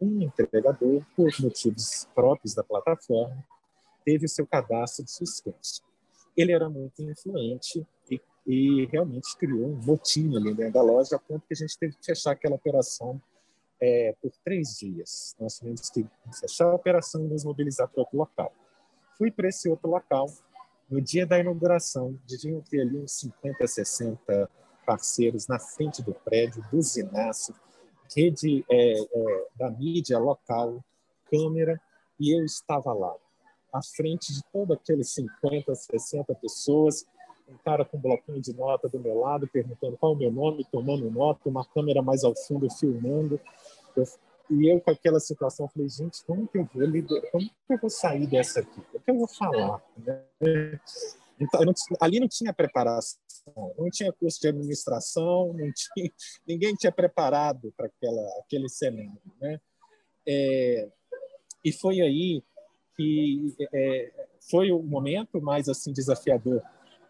[0.00, 3.44] um entregador, por motivos próprios da plataforma,
[4.04, 5.82] teve seu cadastro suspenso.
[6.36, 11.18] Ele era muito influente e, e realmente criou um motim ali dentro da loja, a
[11.18, 13.20] ponto que a gente teve que fechar aquela operação
[13.80, 15.36] é, por três dias.
[15.40, 16.06] Nós tivemos que
[16.40, 18.52] fechar a operação e nos mobilizar para outro local.
[19.18, 20.26] Fui para esse outro local.
[20.88, 24.50] No dia da inauguração, deviam ter ali uns 50, 60
[24.86, 27.54] parceiros na frente do prédio, buzinaço,
[28.14, 30.84] rede é, é, da mídia local,
[31.30, 31.80] câmera,
[32.20, 33.14] e eu estava lá,
[33.72, 37.06] à frente de todos aqueles 50, 60 pessoas,
[37.48, 40.30] um cara com um bloquinho de nota do meu lado, perguntando qual é o meu
[40.30, 43.40] nome, tomando nota, uma câmera mais ao fundo filmando.
[43.96, 44.04] Eu,
[44.50, 47.30] e eu com aquela situação, falei, gente, como que eu vou lider...
[47.30, 48.80] como que eu vou sair dessa aqui?
[48.92, 49.82] O que eu vou falar?
[49.96, 50.80] Né?
[51.40, 53.18] Então, não, ali não tinha preparação,
[53.76, 56.10] não tinha curso de administração, não tinha,
[56.46, 57.90] ninguém tinha preparado para
[58.40, 59.20] aquele cenário.
[59.40, 59.60] Né?
[60.26, 60.88] É,
[61.64, 62.42] e foi aí
[63.02, 64.10] que é,
[64.50, 66.62] foi o momento mais assim desafiador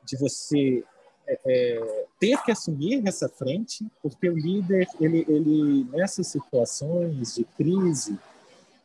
[0.05, 0.85] de você
[1.27, 7.45] é, é, ter que assumir essa frente, porque o líder, ele, ele nessas situações de
[7.45, 8.19] crise,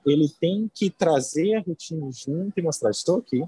[0.05, 3.43] ele tem que trazer o time junto e mostrar: estou aqui,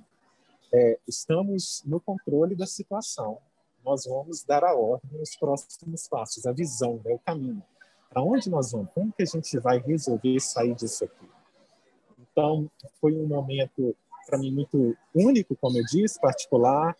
[0.73, 3.37] é, estamos no controle da situação,
[3.85, 7.63] nós vamos dar a ordem nos próximos passos, a visão, né, o caminho.
[8.09, 8.89] Para onde nós vamos?
[8.93, 11.38] Como que a gente vai resolver sair disso aqui?
[12.39, 12.71] Então,
[13.01, 13.93] foi um momento,
[14.25, 16.95] para mim, muito único, como eu disse, particular,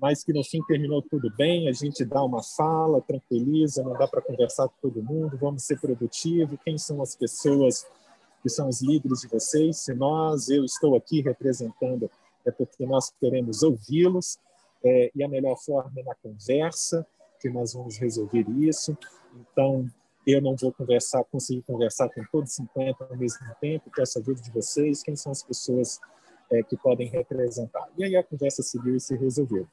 [0.00, 1.68] mas que no fim terminou tudo bem.
[1.68, 5.78] A gente dá uma fala, tranquiliza, não dá para conversar com todo mundo, vamos ser
[5.78, 6.58] produtivos.
[6.64, 7.86] Quem são as pessoas
[8.42, 9.78] que são os líderes de vocês?
[9.78, 12.10] Se nós, eu estou aqui representando,
[12.44, 14.38] é porque nós queremos ouvi-los,
[14.82, 17.06] é, e a melhor forma é na conversa
[17.40, 18.98] que nós vamos resolver isso.
[19.36, 19.86] Então,
[20.26, 24.50] eu não vou conversar, conseguir conversar com todos 50 ao mesmo tempo, peço ajuda de
[24.50, 26.00] vocês, quem são as pessoas
[26.50, 27.88] é, que podem representar.
[27.96, 29.66] E aí a conversa seguiu e se resolveu.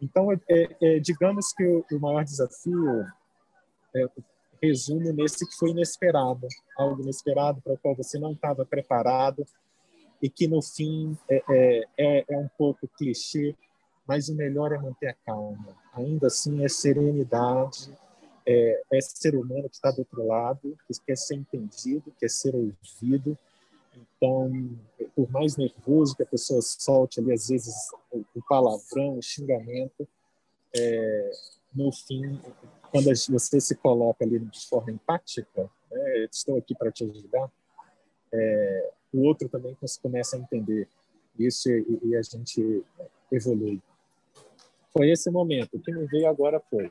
[0.00, 3.04] Então, é, é, é digamos que o, o maior desafio
[3.94, 4.06] é,
[4.62, 9.44] resume nesse que foi inesperado, algo inesperado para o qual você não estava preparado
[10.22, 13.54] e que no fim é, é, é, é um pouco clichê,
[14.06, 15.76] mas o melhor é manter a calma.
[15.94, 17.90] Ainda assim, é serenidade,
[18.48, 22.54] é, é ser humano que está do outro lado, que quer ser entendido, quer ser
[22.54, 23.36] ouvido.
[23.94, 24.50] Então,
[25.14, 27.74] por mais nervoso que a pessoa solte ali, às vezes,
[28.10, 30.08] o palavrão, o xingamento,
[30.74, 31.30] é,
[31.74, 32.40] no fim,
[32.90, 37.50] quando você se coloca ali de forma empática, né, estou aqui para te ajudar,
[38.32, 40.88] é, o outro também começa a entender
[41.38, 42.82] isso e, e a gente
[43.30, 43.80] evolui.
[44.90, 45.76] Foi esse momento.
[45.76, 46.90] O que me veio agora foi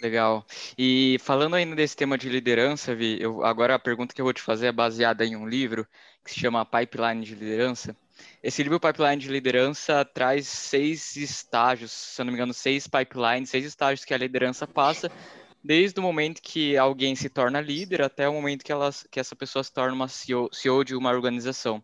[0.00, 0.46] Legal.
[0.76, 4.32] E falando ainda desse tema de liderança, Vi, eu, agora a pergunta que eu vou
[4.32, 5.86] te fazer é baseada em um livro
[6.24, 7.96] que se chama Pipeline de Liderança.
[8.42, 13.50] Esse livro, Pipeline de Liderança, traz seis estágios, se eu não me engano, seis pipelines,
[13.50, 15.10] seis estágios que a liderança passa,
[15.62, 19.34] desde o momento que alguém se torna líder até o momento que, ela, que essa
[19.34, 21.82] pessoa se torna uma CEO, CEO de uma organização.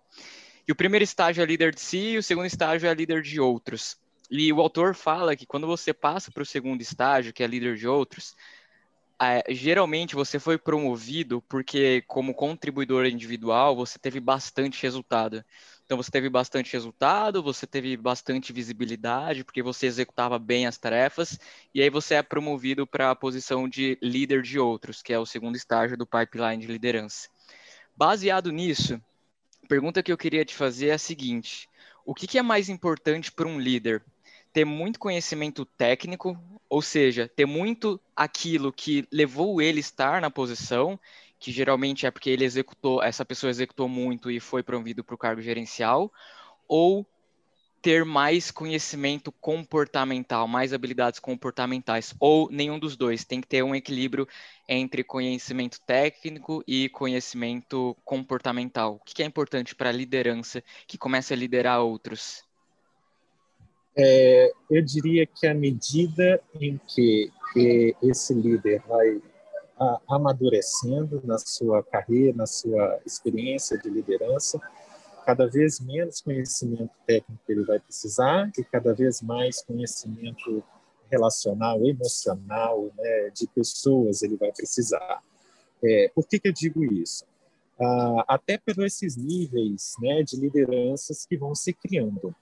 [0.66, 3.40] E o primeiro estágio é líder de si, e o segundo estágio é líder de
[3.40, 3.96] outros.
[4.36, 7.76] E o autor fala que quando você passa para o segundo estágio, que é líder
[7.76, 8.34] de outros,
[9.48, 15.44] geralmente você foi promovido porque, como contribuidor individual, você teve bastante resultado.
[15.84, 21.38] Então, você teve bastante resultado, você teve bastante visibilidade, porque você executava bem as tarefas,
[21.72, 25.24] e aí você é promovido para a posição de líder de outros, que é o
[25.24, 27.28] segundo estágio do pipeline de liderança.
[27.96, 29.00] Baseado nisso,
[29.62, 31.68] a pergunta que eu queria te fazer é a seguinte:
[32.04, 34.02] o que, que é mais importante para um líder?
[34.54, 36.38] Ter muito conhecimento técnico,
[36.70, 40.98] ou seja, ter muito aquilo que levou ele a estar na posição,
[41.40, 45.18] que geralmente é porque ele executou, essa pessoa executou muito e foi promovido para o
[45.18, 46.10] cargo gerencial,
[46.68, 47.04] ou
[47.82, 53.24] ter mais conhecimento comportamental, mais habilidades comportamentais, ou nenhum dos dois.
[53.24, 54.26] Tem que ter um equilíbrio
[54.68, 58.94] entre conhecimento técnico e conhecimento comportamental.
[58.94, 62.44] O que é importante para a liderança que começa a liderar outros?
[63.96, 69.22] É, eu diria que à medida em que, que esse líder vai
[69.78, 74.60] a, amadurecendo na sua carreira, na sua experiência de liderança,
[75.24, 80.62] cada vez menos conhecimento técnico ele vai precisar e cada vez mais conhecimento
[81.10, 85.22] relacional, emocional, né, de pessoas ele vai precisar.
[85.82, 87.24] É, por que, que eu digo isso?
[87.80, 92.34] Ah, até por esses níveis né, de lideranças que vão se criando.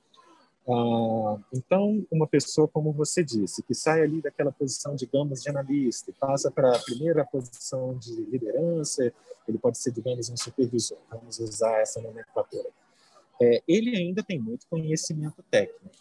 [0.68, 6.10] Ah, então, uma pessoa, como você disse, que sai ali daquela posição, digamos, de analista
[6.10, 9.12] e passa para a primeira posição de liderança,
[9.48, 12.68] ele pode ser, digamos, um supervisor, vamos usar essa nomenclatura.
[13.40, 15.96] É, ele ainda tem muito conhecimento técnico,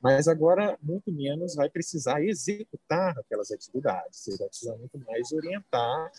[0.00, 6.10] mas agora muito menos vai precisar executar aquelas atividades, ele vai precisar muito mais orientar,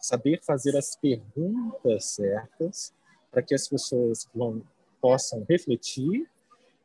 [0.00, 2.92] saber fazer as perguntas certas
[3.30, 4.60] para que as pessoas vão,
[5.00, 6.28] possam refletir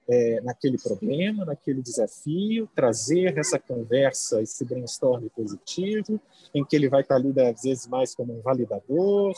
[0.08, 6.20] é, naquele problema, naquele desafio, trazer essa conversa, esse brainstorm positivo,
[6.54, 9.34] em que ele vai estar ali, às vezes, mais como um validador,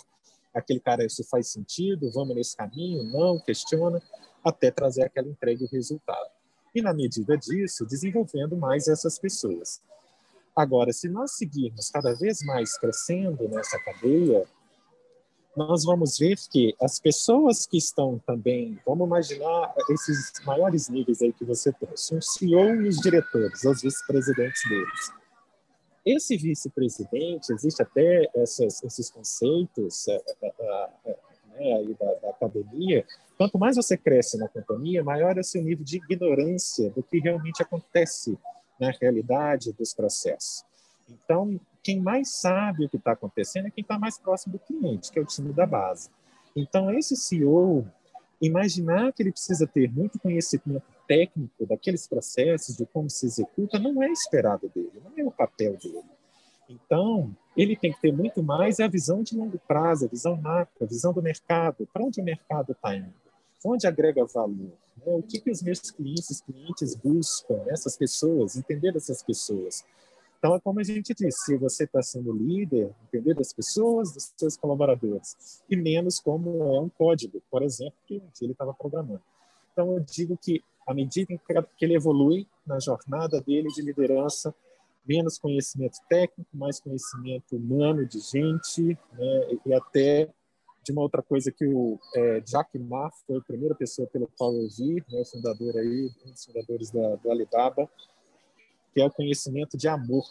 [0.53, 4.01] aquele cara, isso faz sentido, vamos nesse caminho, não, questiona,
[4.43, 6.29] até trazer aquela entrega e resultado.
[6.73, 9.81] E, na medida disso, desenvolvendo mais essas pessoas.
[10.55, 14.45] Agora, se nós seguirmos cada vez mais crescendo nessa cadeia,
[15.57, 21.33] nós vamos ver que as pessoas que estão também, vamos imaginar esses maiores níveis aí
[21.33, 25.11] que você trouxe, um CEO e os diretores, os vice-presidentes deles.
[26.05, 30.53] Esse vice-presidente, existe até essas, esses conceitos é, é,
[31.05, 31.17] é,
[31.55, 33.03] né, aí da, da academia,
[33.35, 37.17] quanto mais você cresce na companhia, maior é o seu nível de ignorância do que
[37.17, 38.37] realmente acontece
[38.79, 40.63] na realidade dos processos.
[41.09, 45.09] Então, quem mais sabe o que está acontecendo é quem está mais próximo do cliente,
[45.09, 46.09] que é o time da base.
[46.53, 47.87] Então, esse CEO,
[48.41, 54.03] imaginar que ele precisa ter muito conhecimento técnico daqueles processos, de como se executa, não
[54.03, 56.03] é esperado dele, não é o papel dele.
[56.67, 60.83] Então, ele tem que ter muito mais a visão de longo prazo, a visão macro,
[60.83, 63.13] a visão do mercado, para onde o mercado está indo,
[63.63, 65.13] onde agrega valor, né?
[65.13, 69.85] o que, que os meus clientes, clientes buscam, essas pessoas, entender essas pessoas.
[70.37, 74.31] Então, é como a gente disse, se você está sendo líder, entender das pessoas, dos
[74.37, 79.21] seus colaboradores, e menos como é um código, por exemplo, que ele estava programando.
[79.73, 81.39] Então, eu digo que, à medida
[81.75, 84.53] que ele evolui na jornada dele de liderança,
[85.07, 90.29] menos conhecimento técnico, mais conhecimento humano de gente, né, e até
[90.83, 94.53] de uma outra coisa que o é, Jack Ma foi a primeira pessoa pelo qual
[94.53, 97.89] eu vi, né, o fundador aí, um dos fundadores da, do Alibaba,
[98.93, 100.25] que é o conhecimento de amor.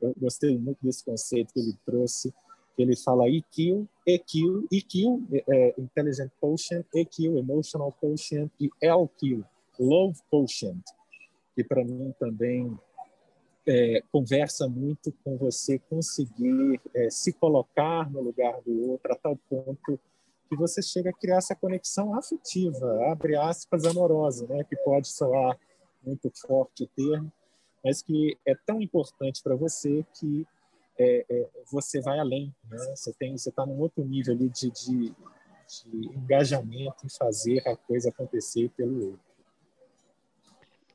[0.00, 2.32] Eu gostei muito desse conceito que ele trouxe,
[2.78, 9.42] ele fala EQ, EQ, EQ, é, Intelligent Quotient, EQ, Emotional Quotient e LQ,
[9.80, 10.82] Love Quotient,
[11.56, 12.78] que para mim também
[13.66, 19.36] é, conversa muito com você conseguir é, se colocar no lugar do outro a tal
[19.48, 19.98] ponto
[20.48, 24.64] que você chega a criar essa conexão afetiva, abre aspas, amorosa, né?
[24.64, 25.58] que pode soar
[26.02, 27.30] muito forte o termo,
[27.84, 30.46] mas que é tão importante para você que
[30.98, 32.78] é, é, você vai além, né?
[32.94, 37.76] Você tem, você está num outro nível ali de, de, de, engajamento em fazer a
[37.76, 39.28] coisa acontecer pelo outro.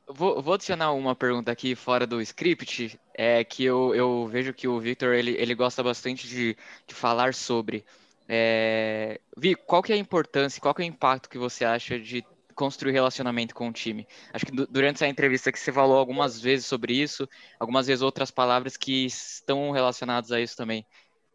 [0.05, 4.67] Vou, vou, adicionar uma pergunta aqui fora do script, é que eu, eu vejo que
[4.67, 7.85] o Victor ele, ele gosta bastante de, de falar sobre.
[8.27, 11.97] É, Vi, qual que é a importância, qual que é o impacto que você acha
[11.97, 14.07] de construir relacionamento com o time.
[14.31, 17.27] Acho que durante essa entrevista que você falou algumas vezes sobre isso,
[17.59, 20.85] algumas vezes outras palavras que estão relacionadas a isso também.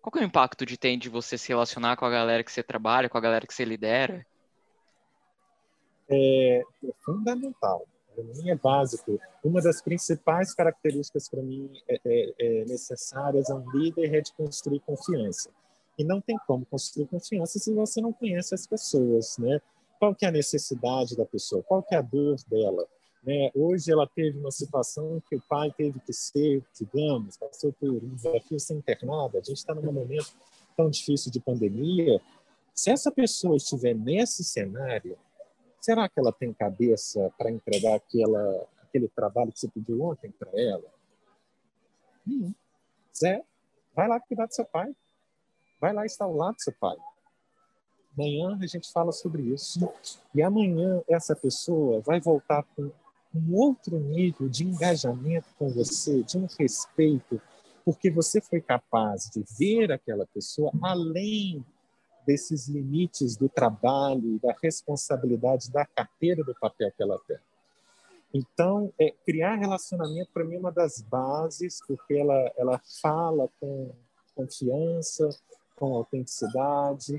[0.01, 2.63] Qual é o impacto de ter de você se relacionar com a galera que você
[2.63, 4.25] trabalha, com a galera que você lidera?
[6.09, 7.87] É, é fundamental.
[8.15, 9.21] Para mim é básico.
[9.45, 14.33] Uma das principais características para mim é, é, é necessárias a um líder é de
[14.33, 15.51] construir confiança.
[15.99, 19.61] E não tem como construir confiança se você não conhece as pessoas, né?
[19.99, 22.87] Qual que é a necessidade da pessoa, qual que é a dor dela.
[23.23, 23.51] Né?
[23.55, 28.15] Hoje ela teve uma situação que o pai teve que ser, digamos, passou por um
[28.15, 29.39] desafio ser internada.
[29.39, 30.33] A gente está num momento
[30.77, 32.21] tão difícil de pandemia.
[32.75, 35.19] Se essa pessoa estiver nesse cenário,
[35.81, 40.51] será que ela tem cabeça para entregar aquela, aquele trabalho que você pediu ontem para
[40.55, 40.85] ela?
[42.27, 42.53] Hum.
[43.17, 43.43] Zé,
[43.95, 44.95] vai lá cuidar do seu pai.
[45.81, 46.97] Vai lá estar ao lado do seu pai.
[48.19, 49.89] Amanhã a gente fala sobre isso.
[50.35, 52.91] E amanhã essa pessoa vai voltar com
[53.33, 57.41] um outro nível de engajamento com você, de um respeito,
[57.85, 61.65] porque você foi capaz de ver aquela pessoa além
[62.27, 67.39] desses limites do trabalho e da responsabilidade da carteira do papel que ela tem.
[68.35, 73.93] Então, é, criar relacionamento para mim é uma das bases, porque ela, ela fala com
[74.35, 75.31] confiança,
[75.77, 77.17] com autenticidade,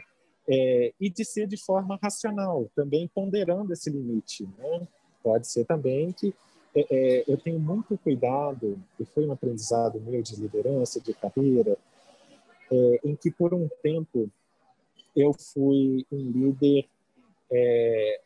[0.49, 4.49] é, e de ser de forma racional, também ponderando esse limite.
[4.57, 4.87] Né?
[5.21, 6.33] Pode ser também que
[6.75, 11.77] é, é, eu tenho muito cuidado, e foi um aprendizado meu de liderança, de carreira,
[12.71, 14.29] é, em que por um tempo
[15.15, 16.85] eu fui um líder,
[17.51, 18.21] é,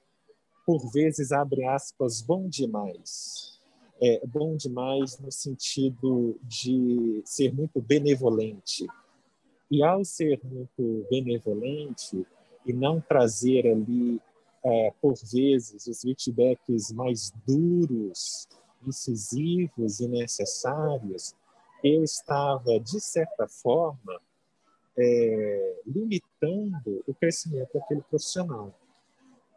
[0.65, 3.59] por vezes, abre aspas, bom demais.
[4.01, 8.86] É, bom demais no sentido de ser muito benevolente.
[9.74, 12.28] E ao ser muito benevolente
[12.63, 14.21] e não trazer ali
[14.63, 18.47] é, por vezes, os feedbacks mais duros,
[18.86, 21.34] incisivos e necessários,
[21.84, 24.21] eu estava, de certa forma,
[24.95, 28.71] é, limitando o crescimento daquele profissional,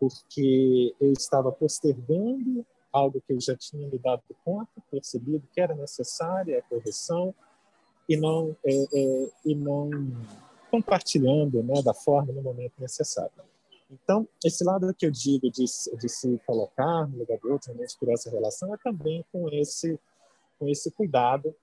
[0.00, 5.74] porque eu estava postergando algo que eu já tinha me dado conta, percebido que era
[5.74, 7.34] necessária a correção,
[8.08, 9.90] e não, é, é, e não
[10.70, 13.32] compartilhando né, da forma no momento necessário.
[13.90, 17.96] Então, esse lado que eu digo de, de se colocar no lugar do outro, realmente
[17.98, 19.98] por essa relação, é também com esse,
[20.58, 21.54] com esse cuidado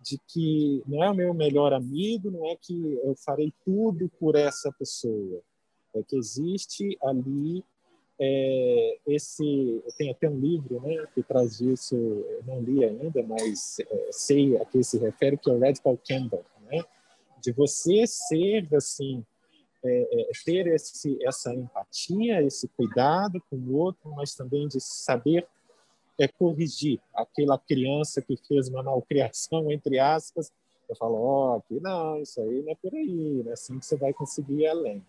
[0.00, 4.34] de que não é o meu melhor amigo, não é que eu farei tudo por
[4.34, 5.40] essa pessoa.
[5.94, 7.64] É que existe ali
[8.24, 9.82] é, esse.
[9.98, 14.56] Tem até um livro né, que traz isso, eu não li ainda, mas é, sei
[14.58, 16.84] a que se refere, que é o Radical Candle, né?
[17.42, 19.24] de você ser assim
[19.84, 25.44] é, é, ter esse, essa empatia, esse cuidado com o outro, mas também de saber
[26.16, 30.52] é, corrigir aquela criança que fez uma malcriação, entre aspas.
[30.88, 33.96] Eu falo, ó, oh, não, isso aí não é por aí, é assim que você
[33.96, 35.04] vai conseguir ir além.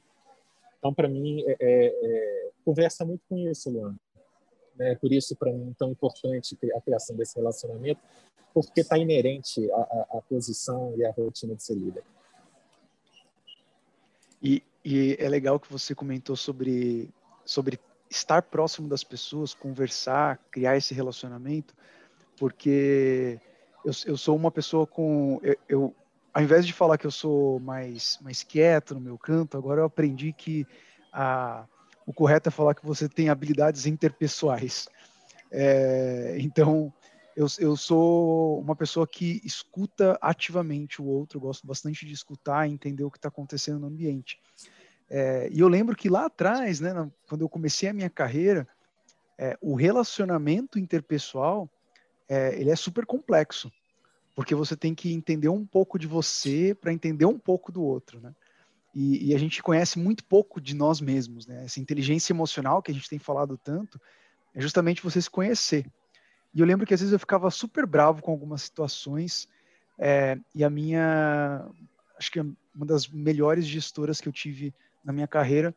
[0.84, 3.98] Então, para mim, é, é, é, conversa muito com isso, Luana.
[4.78, 8.02] É por isso, para mim, tão importante a criação desse relacionamento,
[8.54, 12.04] porque está inerente à, à, posição e à rotina de ser líder.
[14.42, 17.10] E, e é legal que você comentou sobre,
[17.46, 17.80] sobre
[18.10, 21.74] estar próximo das pessoas, conversar, criar esse relacionamento,
[22.38, 23.40] porque
[23.86, 25.40] eu, eu sou uma pessoa com.
[25.42, 25.96] Eu, eu,
[26.34, 29.86] ao invés de falar que eu sou mais, mais quieto no meu canto, agora eu
[29.86, 30.66] aprendi que
[31.12, 31.66] a,
[32.06, 34.88] o correto é falar que você tem habilidades interpessoais.
[35.52, 36.92] É, então,
[37.36, 42.74] eu, eu sou uma pessoa que escuta ativamente o outro, gosto bastante de escutar e
[42.74, 44.40] entender o que está acontecendo no ambiente.
[45.10, 46.94] É, e eu lembro que lá atrás, né,
[47.28, 48.68] quando eu comecei a minha carreira,
[49.38, 51.70] é, o relacionamento interpessoal
[52.28, 53.72] é, ele é super complexo,
[54.36, 58.20] porque você tem que entender um pouco de você para entender um pouco do outro,
[58.20, 58.34] né?
[58.96, 61.66] E, e, a gente conhece muito pouco de nós mesmos, né?
[61.66, 64.00] Essa inteligência emocional que a gente tem falado tanto
[64.54, 65.86] é justamente você se conhecer.
[66.54, 69.48] E eu lembro que às vezes eu ficava super bravo com algumas situações,
[69.98, 71.68] é, e a minha,
[72.18, 74.74] acho que uma das melhores gestoras que eu tive
[75.04, 75.74] na minha carreira,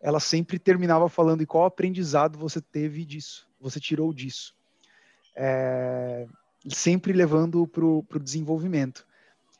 [0.00, 4.54] ela sempre terminava falando e qual aprendizado você teve disso, você tirou disso.
[5.34, 6.26] É,
[6.68, 9.06] sempre levando para o desenvolvimento.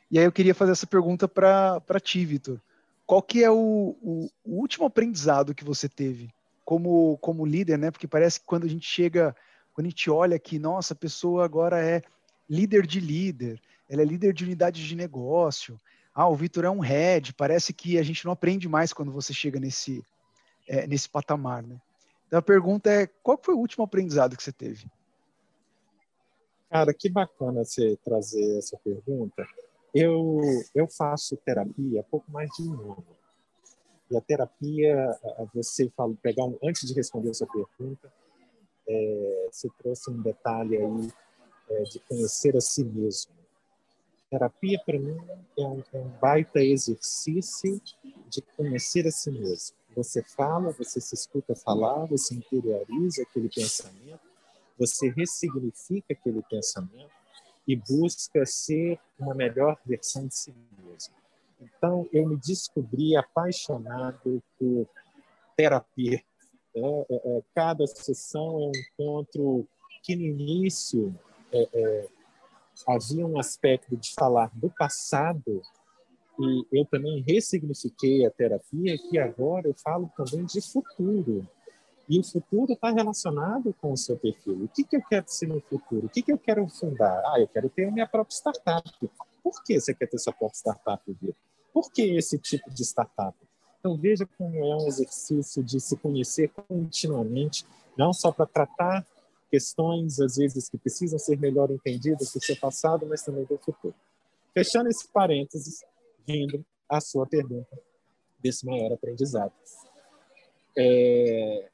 [0.09, 2.61] E aí eu queria fazer essa pergunta para ti, Vitor.
[3.05, 6.29] Qual que é o, o, o, último aprendizado que você teve
[6.65, 7.91] como, como líder, né?
[7.91, 9.35] Porque parece que quando a gente chega
[9.77, 12.01] quando a gente olha que, nossa, a pessoa agora é
[12.49, 15.79] líder de líder, ela é líder de unidade de negócio,
[16.15, 19.35] ah, o Vitor é um head, parece que a gente não aprende mais quando você
[19.35, 20.03] chega nesse,
[20.67, 21.79] é, nesse patamar, né?
[22.25, 24.89] Então a pergunta é, qual foi o último aprendizado que você teve?
[26.69, 29.45] Cara, que bacana você trazer essa pergunta.
[29.93, 30.41] Eu,
[30.75, 33.17] eu faço terapia há pouco mais de um ano.
[34.11, 35.19] E a terapia,
[35.53, 38.11] você fala, pegar um, antes de responder a sua pergunta,
[38.87, 41.11] é, você trouxe um detalhe aí
[41.69, 43.31] é, de conhecer a si mesmo.
[44.29, 45.17] Terapia, para mim,
[45.57, 47.81] é um, é um baita exercício
[48.29, 49.75] de conhecer a si mesmo.
[49.95, 54.26] Você fala, você se escuta falar, você interioriza aquele pensamento,
[54.77, 57.11] você ressignifica aquele pensamento
[57.67, 60.53] e busca ser uma melhor versão de si
[60.83, 61.13] mesmo.
[61.59, 64.87] Então, eu me descobri apaixonado por
[65.55, 66.21] terapia,
[66.75, 69.67] é, é, é, cada sessão é um encontro
[70.03, 71.13] que no início
[71.51, 72.07] é, é,
[72.87, 75.61] havia um aspecto de falar do passado
[76.39, 81.47] e eu também ressignifiquei a terapia que agora eu falo também de futuro.
[82.09, 84.63] E o futuro está relacionado com o seu perfil.
[84.63, 86.05] O que, que eu quero ser no futuro?
[86.05, 87.21] O que, que eu quero fundar?
[87.25, 88.89] Ah, eu quero ter a minha própria startup.
[89.43, 91.35] Por que você quer ter sua própria startup, Vitor?
[91.73, 93.37] Por que esse tipo de startup?
[93.79, 97.65] Então, veja como é um exercício de se conhecer continuamente,
[97.97, 99.05] não só para tratar
[99.49, 103.95] questões, às vezes, que precisam ser melhor entendidas do seu passado, mas também do futuro.
[104.53, 105.83] Fechando esse parênteses,
[106.25, 107.77] vindo à sua pergunta.
[108.39, 109.51] desse maior aprendizado.
[110.77, 111.69] É,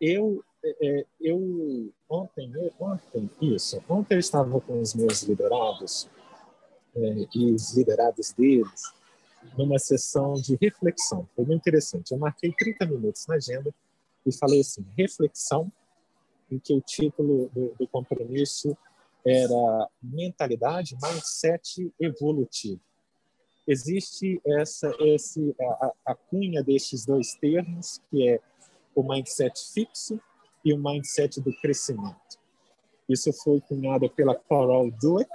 [0.00, 6.08] eu, é, eu ontem, ontem, isso, ontem eu estava com os meus liderados
[6.96, 8.82] é, e os liderados deles
[9.56, 11.28] numa sessão de reflexão.
[11.34, 12.12] Foi muito interessante.
[12.12, 13.74] Eu marquei 30 minutos na agenda
[14.26, 15.70] e falei assim, reflexão,
[16.50, 18.76] em que o título do, do compromisso
[19.24, 22.80] era mentalidade, mindset evolutivo.
[23.66, 28.40] Existe essa esse a, a cunha destes dois termos, que é
[28.98, 30.20] o mindset fixo
[30.64, 32.36] e o mindset do crescimento.
[33.08, 35.30] Isso foi cunhado pela Carol Dweck,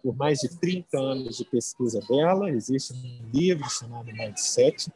[0.00, 2.50] por mais de 30 anos de pesquisa dela.
[2.50, 4.92] Existe um livro chamado Mindset,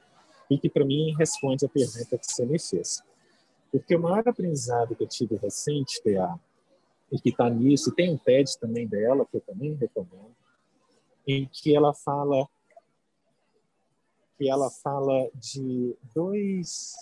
[0.49, 3.03] e que, para mim, responde a pergunta que você me fez.
[3.73, 6.39] Porque o maior aprendizado que eu tive recente, PA,
[7.11, 10.37] e que está nisso, tem um TED também dela, que eu também recomendo,
[11.27, 12.49] em que ela fala
[14.39, 16.95] que ela fala de dois,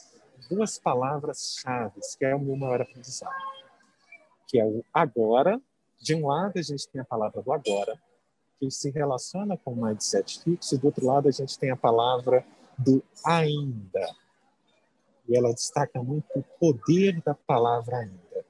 [0.49, 3.35] duas palavras-chave, que é o meu maior aprendizado,
[4.47, 5.61] que é o agora.
[5.99, 7.99] De um lado, a gente tem a palavra do agora,
[8.59, 11.77] que se relaciona com o mindset fixo, e do outro lado, a gente tem a
[11.77, 12.45] palavra
[12.79, 14.15] do ainda.
[15.29, 18.45] E ela destaca muito o poder da palavra ainda.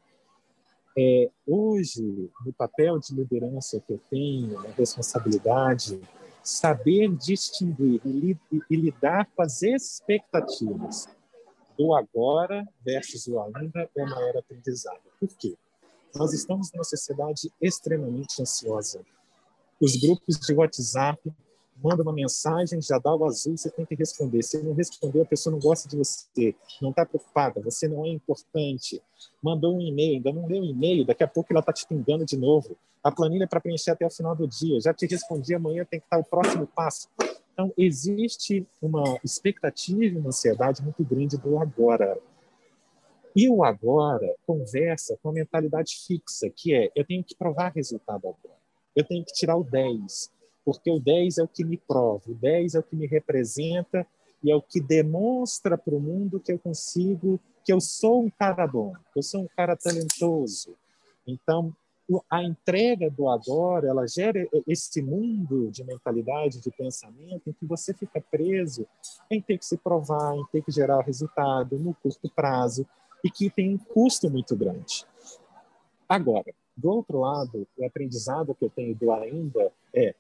[0.99, 6.01] É, hoje, no papel de liderança que eu tenho, na responsabilidade,
[6.43, 11.09] saber distinguir e, lidar com as expectativas
[11.77, 15.01] do agora versus o ainda é maior aprendizado.
[15.19, 15.55] Por quê?
[16.15, 19.01] Nós estamos numa sociedade extremamente ansiosa.
[19.81, 21.21] Os grupos de WhatsApp
[21.83, 24.43] manda uma mensagem, já dá o azul, você tem que responder.
[24.43, 28.09] Se não responder, a pessoa não gosta de você, não está preocupada, você não é
[28.09, 29.03] importante.
[29.43, 32.25] Mandou um e-mail, ainda não leu o e-mail, daqui a pouco ela está te pingando
[32.25, 32.77] de novo.
[33.05, 36.01] A planilha é para preencher até o final do dia, já te respondi, amanhã tem
[36.01, 37.09] que estar o próximo passo.
[37.57, 42.19] Então, existe uma expectativa e uma ansiedade muito grande do agora.
[43.35, 48.29] E o agora conversa com a mentalidade fixa, que é: eu tenho que provar resultado
[48.29, 48.59] agora.
[48.95, 50.37] Eu tenho que tirar o 10
[50.67, 54.05] porque o 10 é o que me prova, o 10 é o que me representa
[54.43, 58.29] e é o que demonstra para o mundo que eu consigo, que eu sou um
[58.29, 60.75] cara bom, que eu sou um cara talentoso.
[61.25, 61.73] Então,
[62.31, 67.93] a entrega do agora, ela gera esse mundo de mentalidade, de pensamento, em que você
[67.93, 68.87] fica preso
[69.31, 72.87] em ter que se provar, em ter que gerar resultado no curto prazo
[73.25, 75.05] e que tem um custo muito grande.
[76.09, 80.15] Agora, do outro lado, o aprendizado que eu tenho do ainda é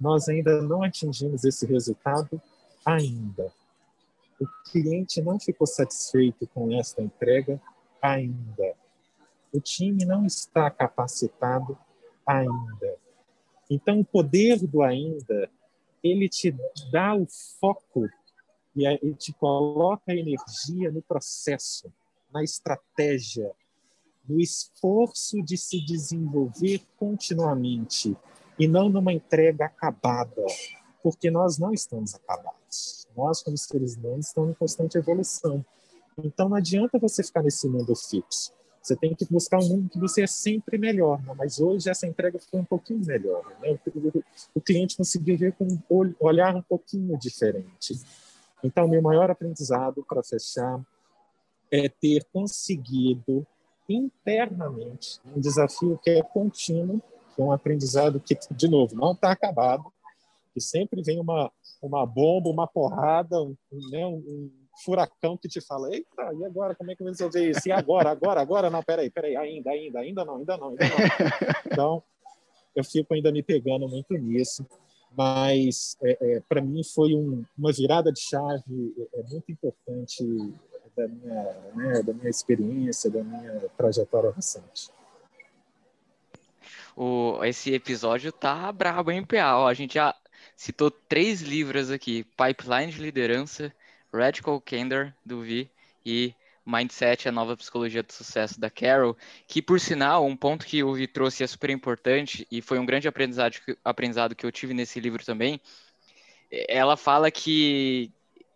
[0.00, 2.40] nós ainda não atingimos esse resultado
[2.84, 3.52] ainda.
[4.40, 7.60] O cliente não ficou satisfeito com esta entrega
[8.00, 8.79] ainda.
[9.52, 11.76] O time não está capacitado
[12.26, 12.96] ainda.
[13.68, 15.50] Então, o poder do ainda,
[16.02, 16.54] ele te
[16.90, 17.26] dá o
[17.60, 18.08] foco
[18.74, 21.92] e te coloca energia no processo,
[22.32, 23.50] na estratégia,
[24.28, 28.16] no esforço de se desenvolver continuamente
[28.58, 30.44] e não numa entrega acabada,
[31.02, 33.08] porque nós não estamos acabados.
[33.16, 35.64] Nós, como seres humanos, estamos em constante evolução.
[36.22, 38.52] Então, não adianta você ficar nesse mundo fixo.
[38.82, 41.22] Você tem que buscar um mundo que você é sempre melhor.
[41.22, 41.34] Né?
[41.36, 43.44] Mas hoje essa entrega foi um pouquinho melhor.
[43.60, 43.78] Né?
[44.54, 48.00] O cliente conseguiu ver com um olhar um pouquinho diferente.
[48.62, 50.80] Então, meu maior aprendizado para fechar
[51.70, 53.46] é ter conseguido
[53.88, 57.02] internamente um desafio que é contínuo
[57.40, 59.84] é um aprendizado que, de novo, não está acabado,
[60.52, 61.50] que sempre vem uma,
[61.80, 63.56] uma bomba, uma porrada, um,
[63.90, 64.50] né, um,
[64.84, 67.68] furacão que te fala, eita, e agora, como é que eu vou resolver isso?
[67.68, 68.70] E agora, agora, agora?
[68.70, 70.96] Não, peraí, peraí, ainda, ainda, ainda não, ainda não, ainda não.
[71.72, 72.02] Então,
[72.74, 74.66] eu fico ainda me pegando muito nisso,
[75.16, 80.24] mas é, é, para mim foi um, uma virada de chave é, é muito importante
[80.96, 81.42] da minha,
[81.74, 84.90] né, da minha experiência, da minha trajetória recente
[86.96, 89.58] o, esse episódio tá brabo, hein, PA?
[89.58, 90.14] Ó, a gente já
[90.56, 93.72] citou três livros aqui: Pipeline de Liderança,
[94.12, 95.70] Radical Candor, do Vi,
[96.04, 96.34] e
[96.64, 100.94] Mindset, a nova psicologia do sucesso da Carol, que por sinal, um ponto que o
[100.94, 105.00] Vi trouxe é super importante e foi um grande aprendizado aprendizado que eu tive nesse
[105.00, 105.60] livro também.
[106.68, 108.12] Ela fala que,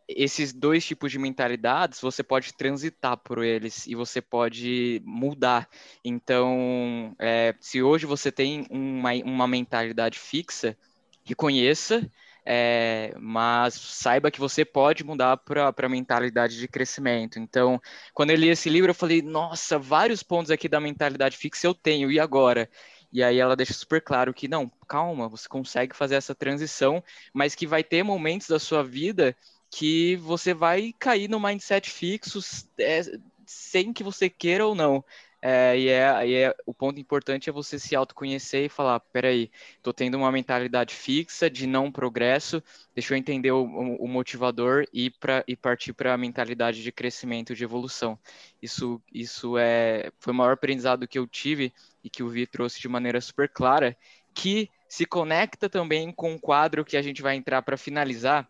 [0.09, 5.69] esses dois tipos de mentalidades, você pode transitar por eles e você pode mudar.
[6.05, 10.77] Então, é, se hoje você tem uma, uma mentalidade fixa,
[11.25, 12.09] reconheça,
[12.45, 17.39] é, mas saiba que você pode mudar para a mentalidade de crescimento.
[17.39, 17.81] Então,
[18.13, 21.75] quando eu li esse livro, eu falei, nossa, vários pontos aqui da mentalidade fixa eu
[21.75, 22.69] tenho, e agora?
[23.13, 27.55] E aí ela deixa super claro que não, calma, você consegue fazer essa transição, mas
[27.55, 29.37] que vai ter momentos da sua vida
[29.71, 32.41] que você vai cair no mindset fixo
[32.79, 33.03] é,
[33.47, 35.05] sem que você queira ou não.
[35.47, 39.51] É, e, é, e é, o ponto importante é você se autoconhecer e falar, peraí,
[39.83, 42.63] tô tendo uma mentalidade fixa de não progresso,
[42.95, 47.55] deixa eu entender o, o motivador e, pra, e partir para a mentalidade de crescimento,
[47.55, 48.19] de evolução.
[48.63, 52.81] Isso, isso é, foi o maior aprendizado que eu tive e que o Vi trouxe
[52.81, 53.95] de maneira super clara,
[54.33, 58.49] que se conecta também com um quadro que a gente vai entrar para finalizar,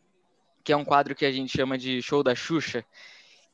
[0.62, 2.86] que é um quadro que a gente chama de Show da Xuxa,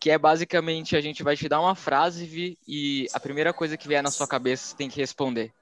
[0.00, 3.76] que é basicamente a gente vai te dar uma frase Vi, e a primeira coisa
[3.76, 5.52] que vier na sua cabeça você tem que responder.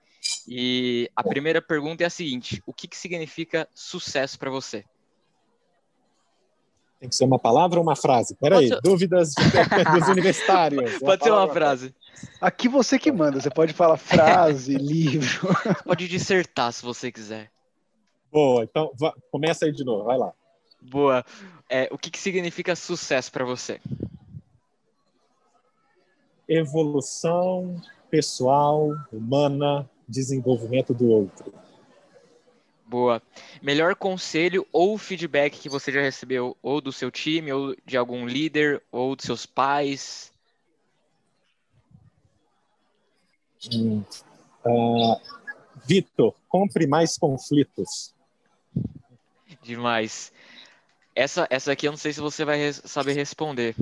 [0.47, 4.85] E a primeira pergunta é a seguinte: o que, que significa sucesso para você?
[7.01, 8.35] Tem que ser uma palavra ou uma frase?
[8.37, 8.81] Peraí, ser...
[8.81, 9.33] dúvidas
[9.95, 10.99] dos universitários.
[10.99, 11.95] Pode ser uma frase.
[12.41, 15.49] Aqui você que manda, você pode falar frase, livro.
[15.85, 17.51] Pode dissertar se você quiser.
[18.31, 18.93] Boa, então
[19.31, 20.33] começa aí de novo, vai lá.
[20.81, 21.25] Boa.
[21.69, 23.81] É, o que, que significa sucesso para você?
[26.49, 27.81] Evolução
[28.11, 31.53] pessoal, humana, desenvolvimento do outro.
[32.87, 33.23] Boa.
[33.61, 38.27] Melhor conselho ou feedback que você já recebeu, ou do seu time, ou de algum
[38.27, 40.33] líder, ou dos seus pais?
[43.71, 44.03] Hum.
[44.65, 45.21] Uh,
[45.85, 48.15] Vitor, compre mais conflitos.
[49.63, 50.33] Demais.
[51.15, 53.75] Essa, essa aqui eu não sei se você vai saber responder.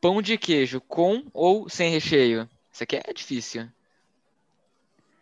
[0.00, 2.48] Pão de queijo com ou sem recheio?
[2.72, 3.68] Isso aqui é difícil.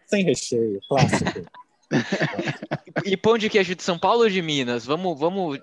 [0.07, 1.47] Sem recheio, clássico.
[3.05, 4.85] e pão de queijo de São Paulo ou de Minas?
[4.85, 5.59] Vamos, vamos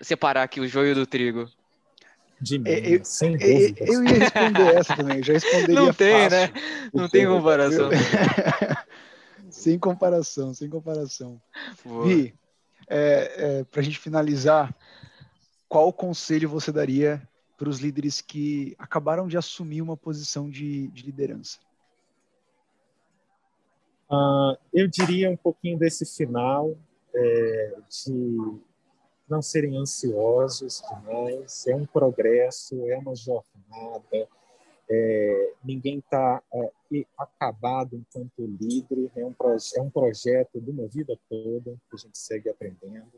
[0.00, 1.50] separar aqui o joio do trigo.
[2.40, 3.84] De Minas, eu, sem dúvida.
[3.84, 6.38] Eu, eu, ia responder essa também, já responderia Não tem, fácil.
[6.38, 6.52] né?
[6.92, 7.90] Não tem comparação.
[9.50, 11.40] sem comparação, sem comparação.
[11.84, 12.06] Boa.
[12.06, 12.34] Vi,
[12.88, 14.74] é, é, para a gente finalizar,
[15.68, 17.26] qual conselho você daria
[17.58, 21.58] para os líderes que acabaram de assumir uma posição de, de liderança?
[24.08, 26.74] Uh, eu diria um pouquinho desse final,
[27.14, 28.58] é, de
[29.28, 31.66] não serem ansiosos demais.
[31.66, 34.28] É um progresso, é uma jornada.
[34.90, 36.72] É, ninguém está é,
[37.18, 39.10] acabado enquanto líder.
[39.16, 39.34] É um,
[39.76, 43.12] é um projeto de uma vida toda que a gente segue aprendendo.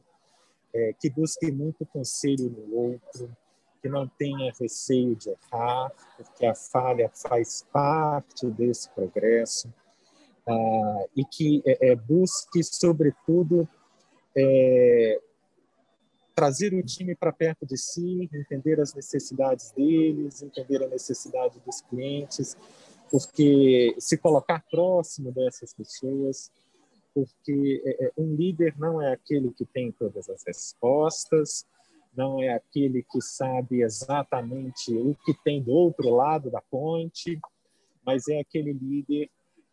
[0.72, 3.36] É, que busque muito conselho no outro,
[3.80, 9.72] que não tenha receio de errar, porque a falha faz parte desse progresso,
[10.46, 13.68] ah, e que é, é, busque, sobretudo,
[14.36, 15.20] é,
[16.34, 21.80] trazer o time para perto de si, entender as necessidades deles, entender a necessidade dos
[21.82, 22.56] clientes,
[23.10, 26.50] porque se colocar próximo dessas pessoas,
[27.14, 31.66] porque é, é, um líder não é aquele que tem todas as respostas,
[32.16, 37.38] não é aquele que sabe exatamente o que tem do outro lado da ponte,
[38.04, 39.30] mas é aquele líder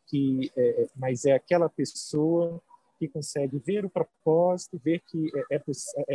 [0.07, 2.61] que, é, é mas é aquela pessoa
[2.97, 5.61] que consegue ver o propósito, ver que é, é,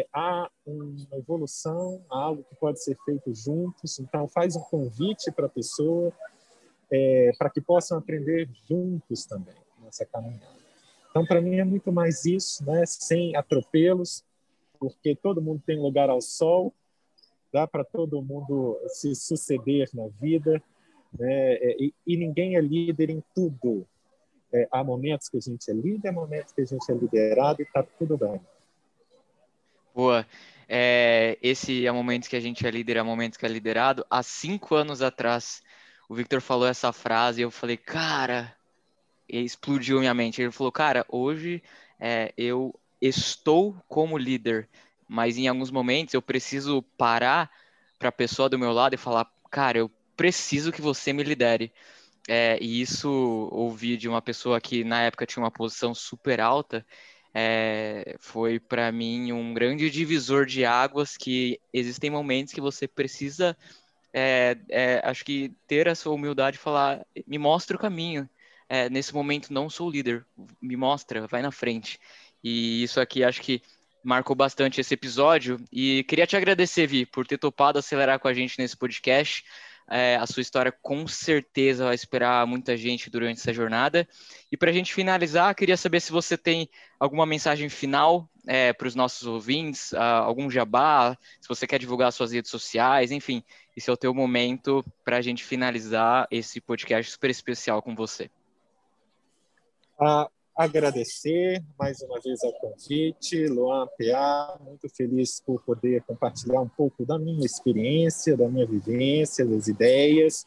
[0.00, 3.98] é, há uma evolução, há algo que pode ser feito juntos.
[4.00, 6.12] Então, faz um convite para a pessoa,
[6.90, 10.62] é, para que possam aprender juntos também nessa caminhada.
[11.10, 12.84] Então, para mim, é muito mais isso, né?
[12.86, 14.24] sem atropelos,
[14.82, 16.74] porque todo mundo tem lugar ao sol,
[17.52, 20.60] dá para todo mundo se suceder na vida,
[21.16, 21.54] né?
[21.54, 23.86] É, e, e, ninguém é líder em tudo.
[24.52, 27.62] É, há momentos que a gente é líder, há momentos que a gente é liderado
[27.62, 28.40] e está tudo bem.
[29.94, 30.26] Boa.
[30.68, 33.48] É, esse é o momento que a gente é líder, é o momento que é
[33.48, 34.04] liderado.
[34.10, 35.62] Há cinco anos atrás,
[36.08, 38.56] o Victor falou essa frase e eu falei, cara,
[39.28, 40.40] explodiu minha mente.
[40.40, 41.62] Ele falou, cara, hoje
[42.00, 44.68] é, eu estou como líder,
[45.08, 47.50] mas em alguns momentos eu preciso parar
[47.98, 51.72] para a pessoa do meu lado e falar, cara, eu preciso que você me lidere.
[52.28, 53.10] É, e isso
[53.50, 56.86] ouvi de uma pessoa que na época tinha uma posição super alta,
[57.34, 63.56] é, foi para mim um grande divisor de águas que existem momentos que você precisa,
[64.12, 68.28] é, é acho que ter a sua humildade e falar, me mostra o caminho.
[68.68, 70.24] É, nesse momento não sou líder,
[70.60, 71.98] me mostra, vai na frente.
[72.42, 73.62] E isso aqui acho que
[74.02, 75.60] marcou bastante esse episódio.
[75.70, 79.44] E queria te agradecer, Vi, por ter topado acelerar com a gente nesse podcast.
[79.90, 84.08] É, a sua história com certeza vai esperar muita gente durante essa jornada.
[84.50, 86.68] E para a gente finalizar, queria saber se você tem
[86.98, 92.12] alguma mensagem final é, para os nossos ouvintes, uh, algum jabá, se você quer divulgar
[92.12, 93.42] suas redes sociais, enfim,
[93.76, 98.30] esse é o teu momento para a gente finalizar esse podcast super especial com você.
[100.00, 106.68] Uh, agradecer mais uma vez ao convite, Luan PA, muito feliz por poder compartilhar um
[106.68, 110.44] pouco da minha experiência, da minha vivência, das ideias.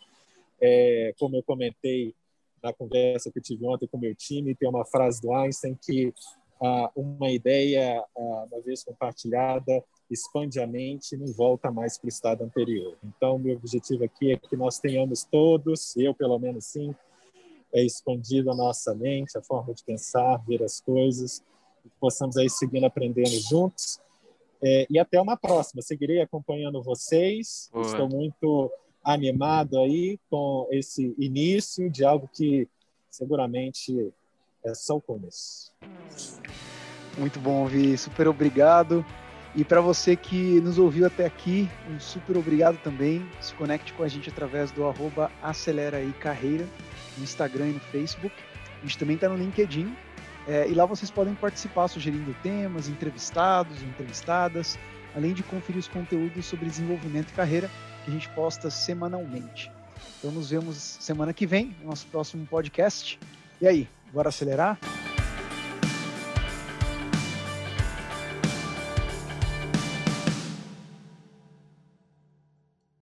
[0.62, 2.14] É, como eu comentei
[2.64, 5.78] na conversa que eu tive ontem com o meu time, tem uma frase do Einstein
[5.80, 6.14] que
[6.62, 12.08] ah, uma ideia, ah, uma vez compartilhada, expande a mente e não volta mais para
[12.08, 12.96] o estado anterior.
[13.04, 16.96] Então, meu objetivo aqui é que nós tenhamos todos, eu pelo menos sim,
[17.76, 21.44] é expandido a nossa mente, a forma de pensar, ver as coisas,
[21.84, 24.00] que possamos aí seguindo aprendendo juntos.
[24.64, 25.82] É, e até uma próxima.
[25.82, 27.70] Seguirei acompanhando vocês.
[27.74, 27.86] Boa.
[27.86, 28.72] Estou muito
[29.04, 32.68] animado aí com esse início de algo que
[33.12, 34.12] seguramente
[34.64, 35.72] é só o começo.
[37.18, 39.06] Muito bom ouvir, super obrigado.
[39.56, 43.26] E para você que nos ouviu até aqui, um super obrigado também.
[43.40, 46.68] Se conecte com a gente através do arroba Acelera aí Carreira,
[47.18, 48.36] no Instagram e no Facebook.
[48.80, 49.96] A gente também está no LinkedIn.
[50.46, 54.78] É, e lá vocês podem participar sugerindo temas, entrevistados entrevistadas,
[55.16, 57.72] além de conferir os conteúdos sobre desenvolvimento e carreira
[58.04, 59.72] que a gente posta semanalmente.
[60.20, 63.18] Então nos vemos semana que vem, no nosso próximo podcast.
[63.62, 64.78] E aí, bora acelerar?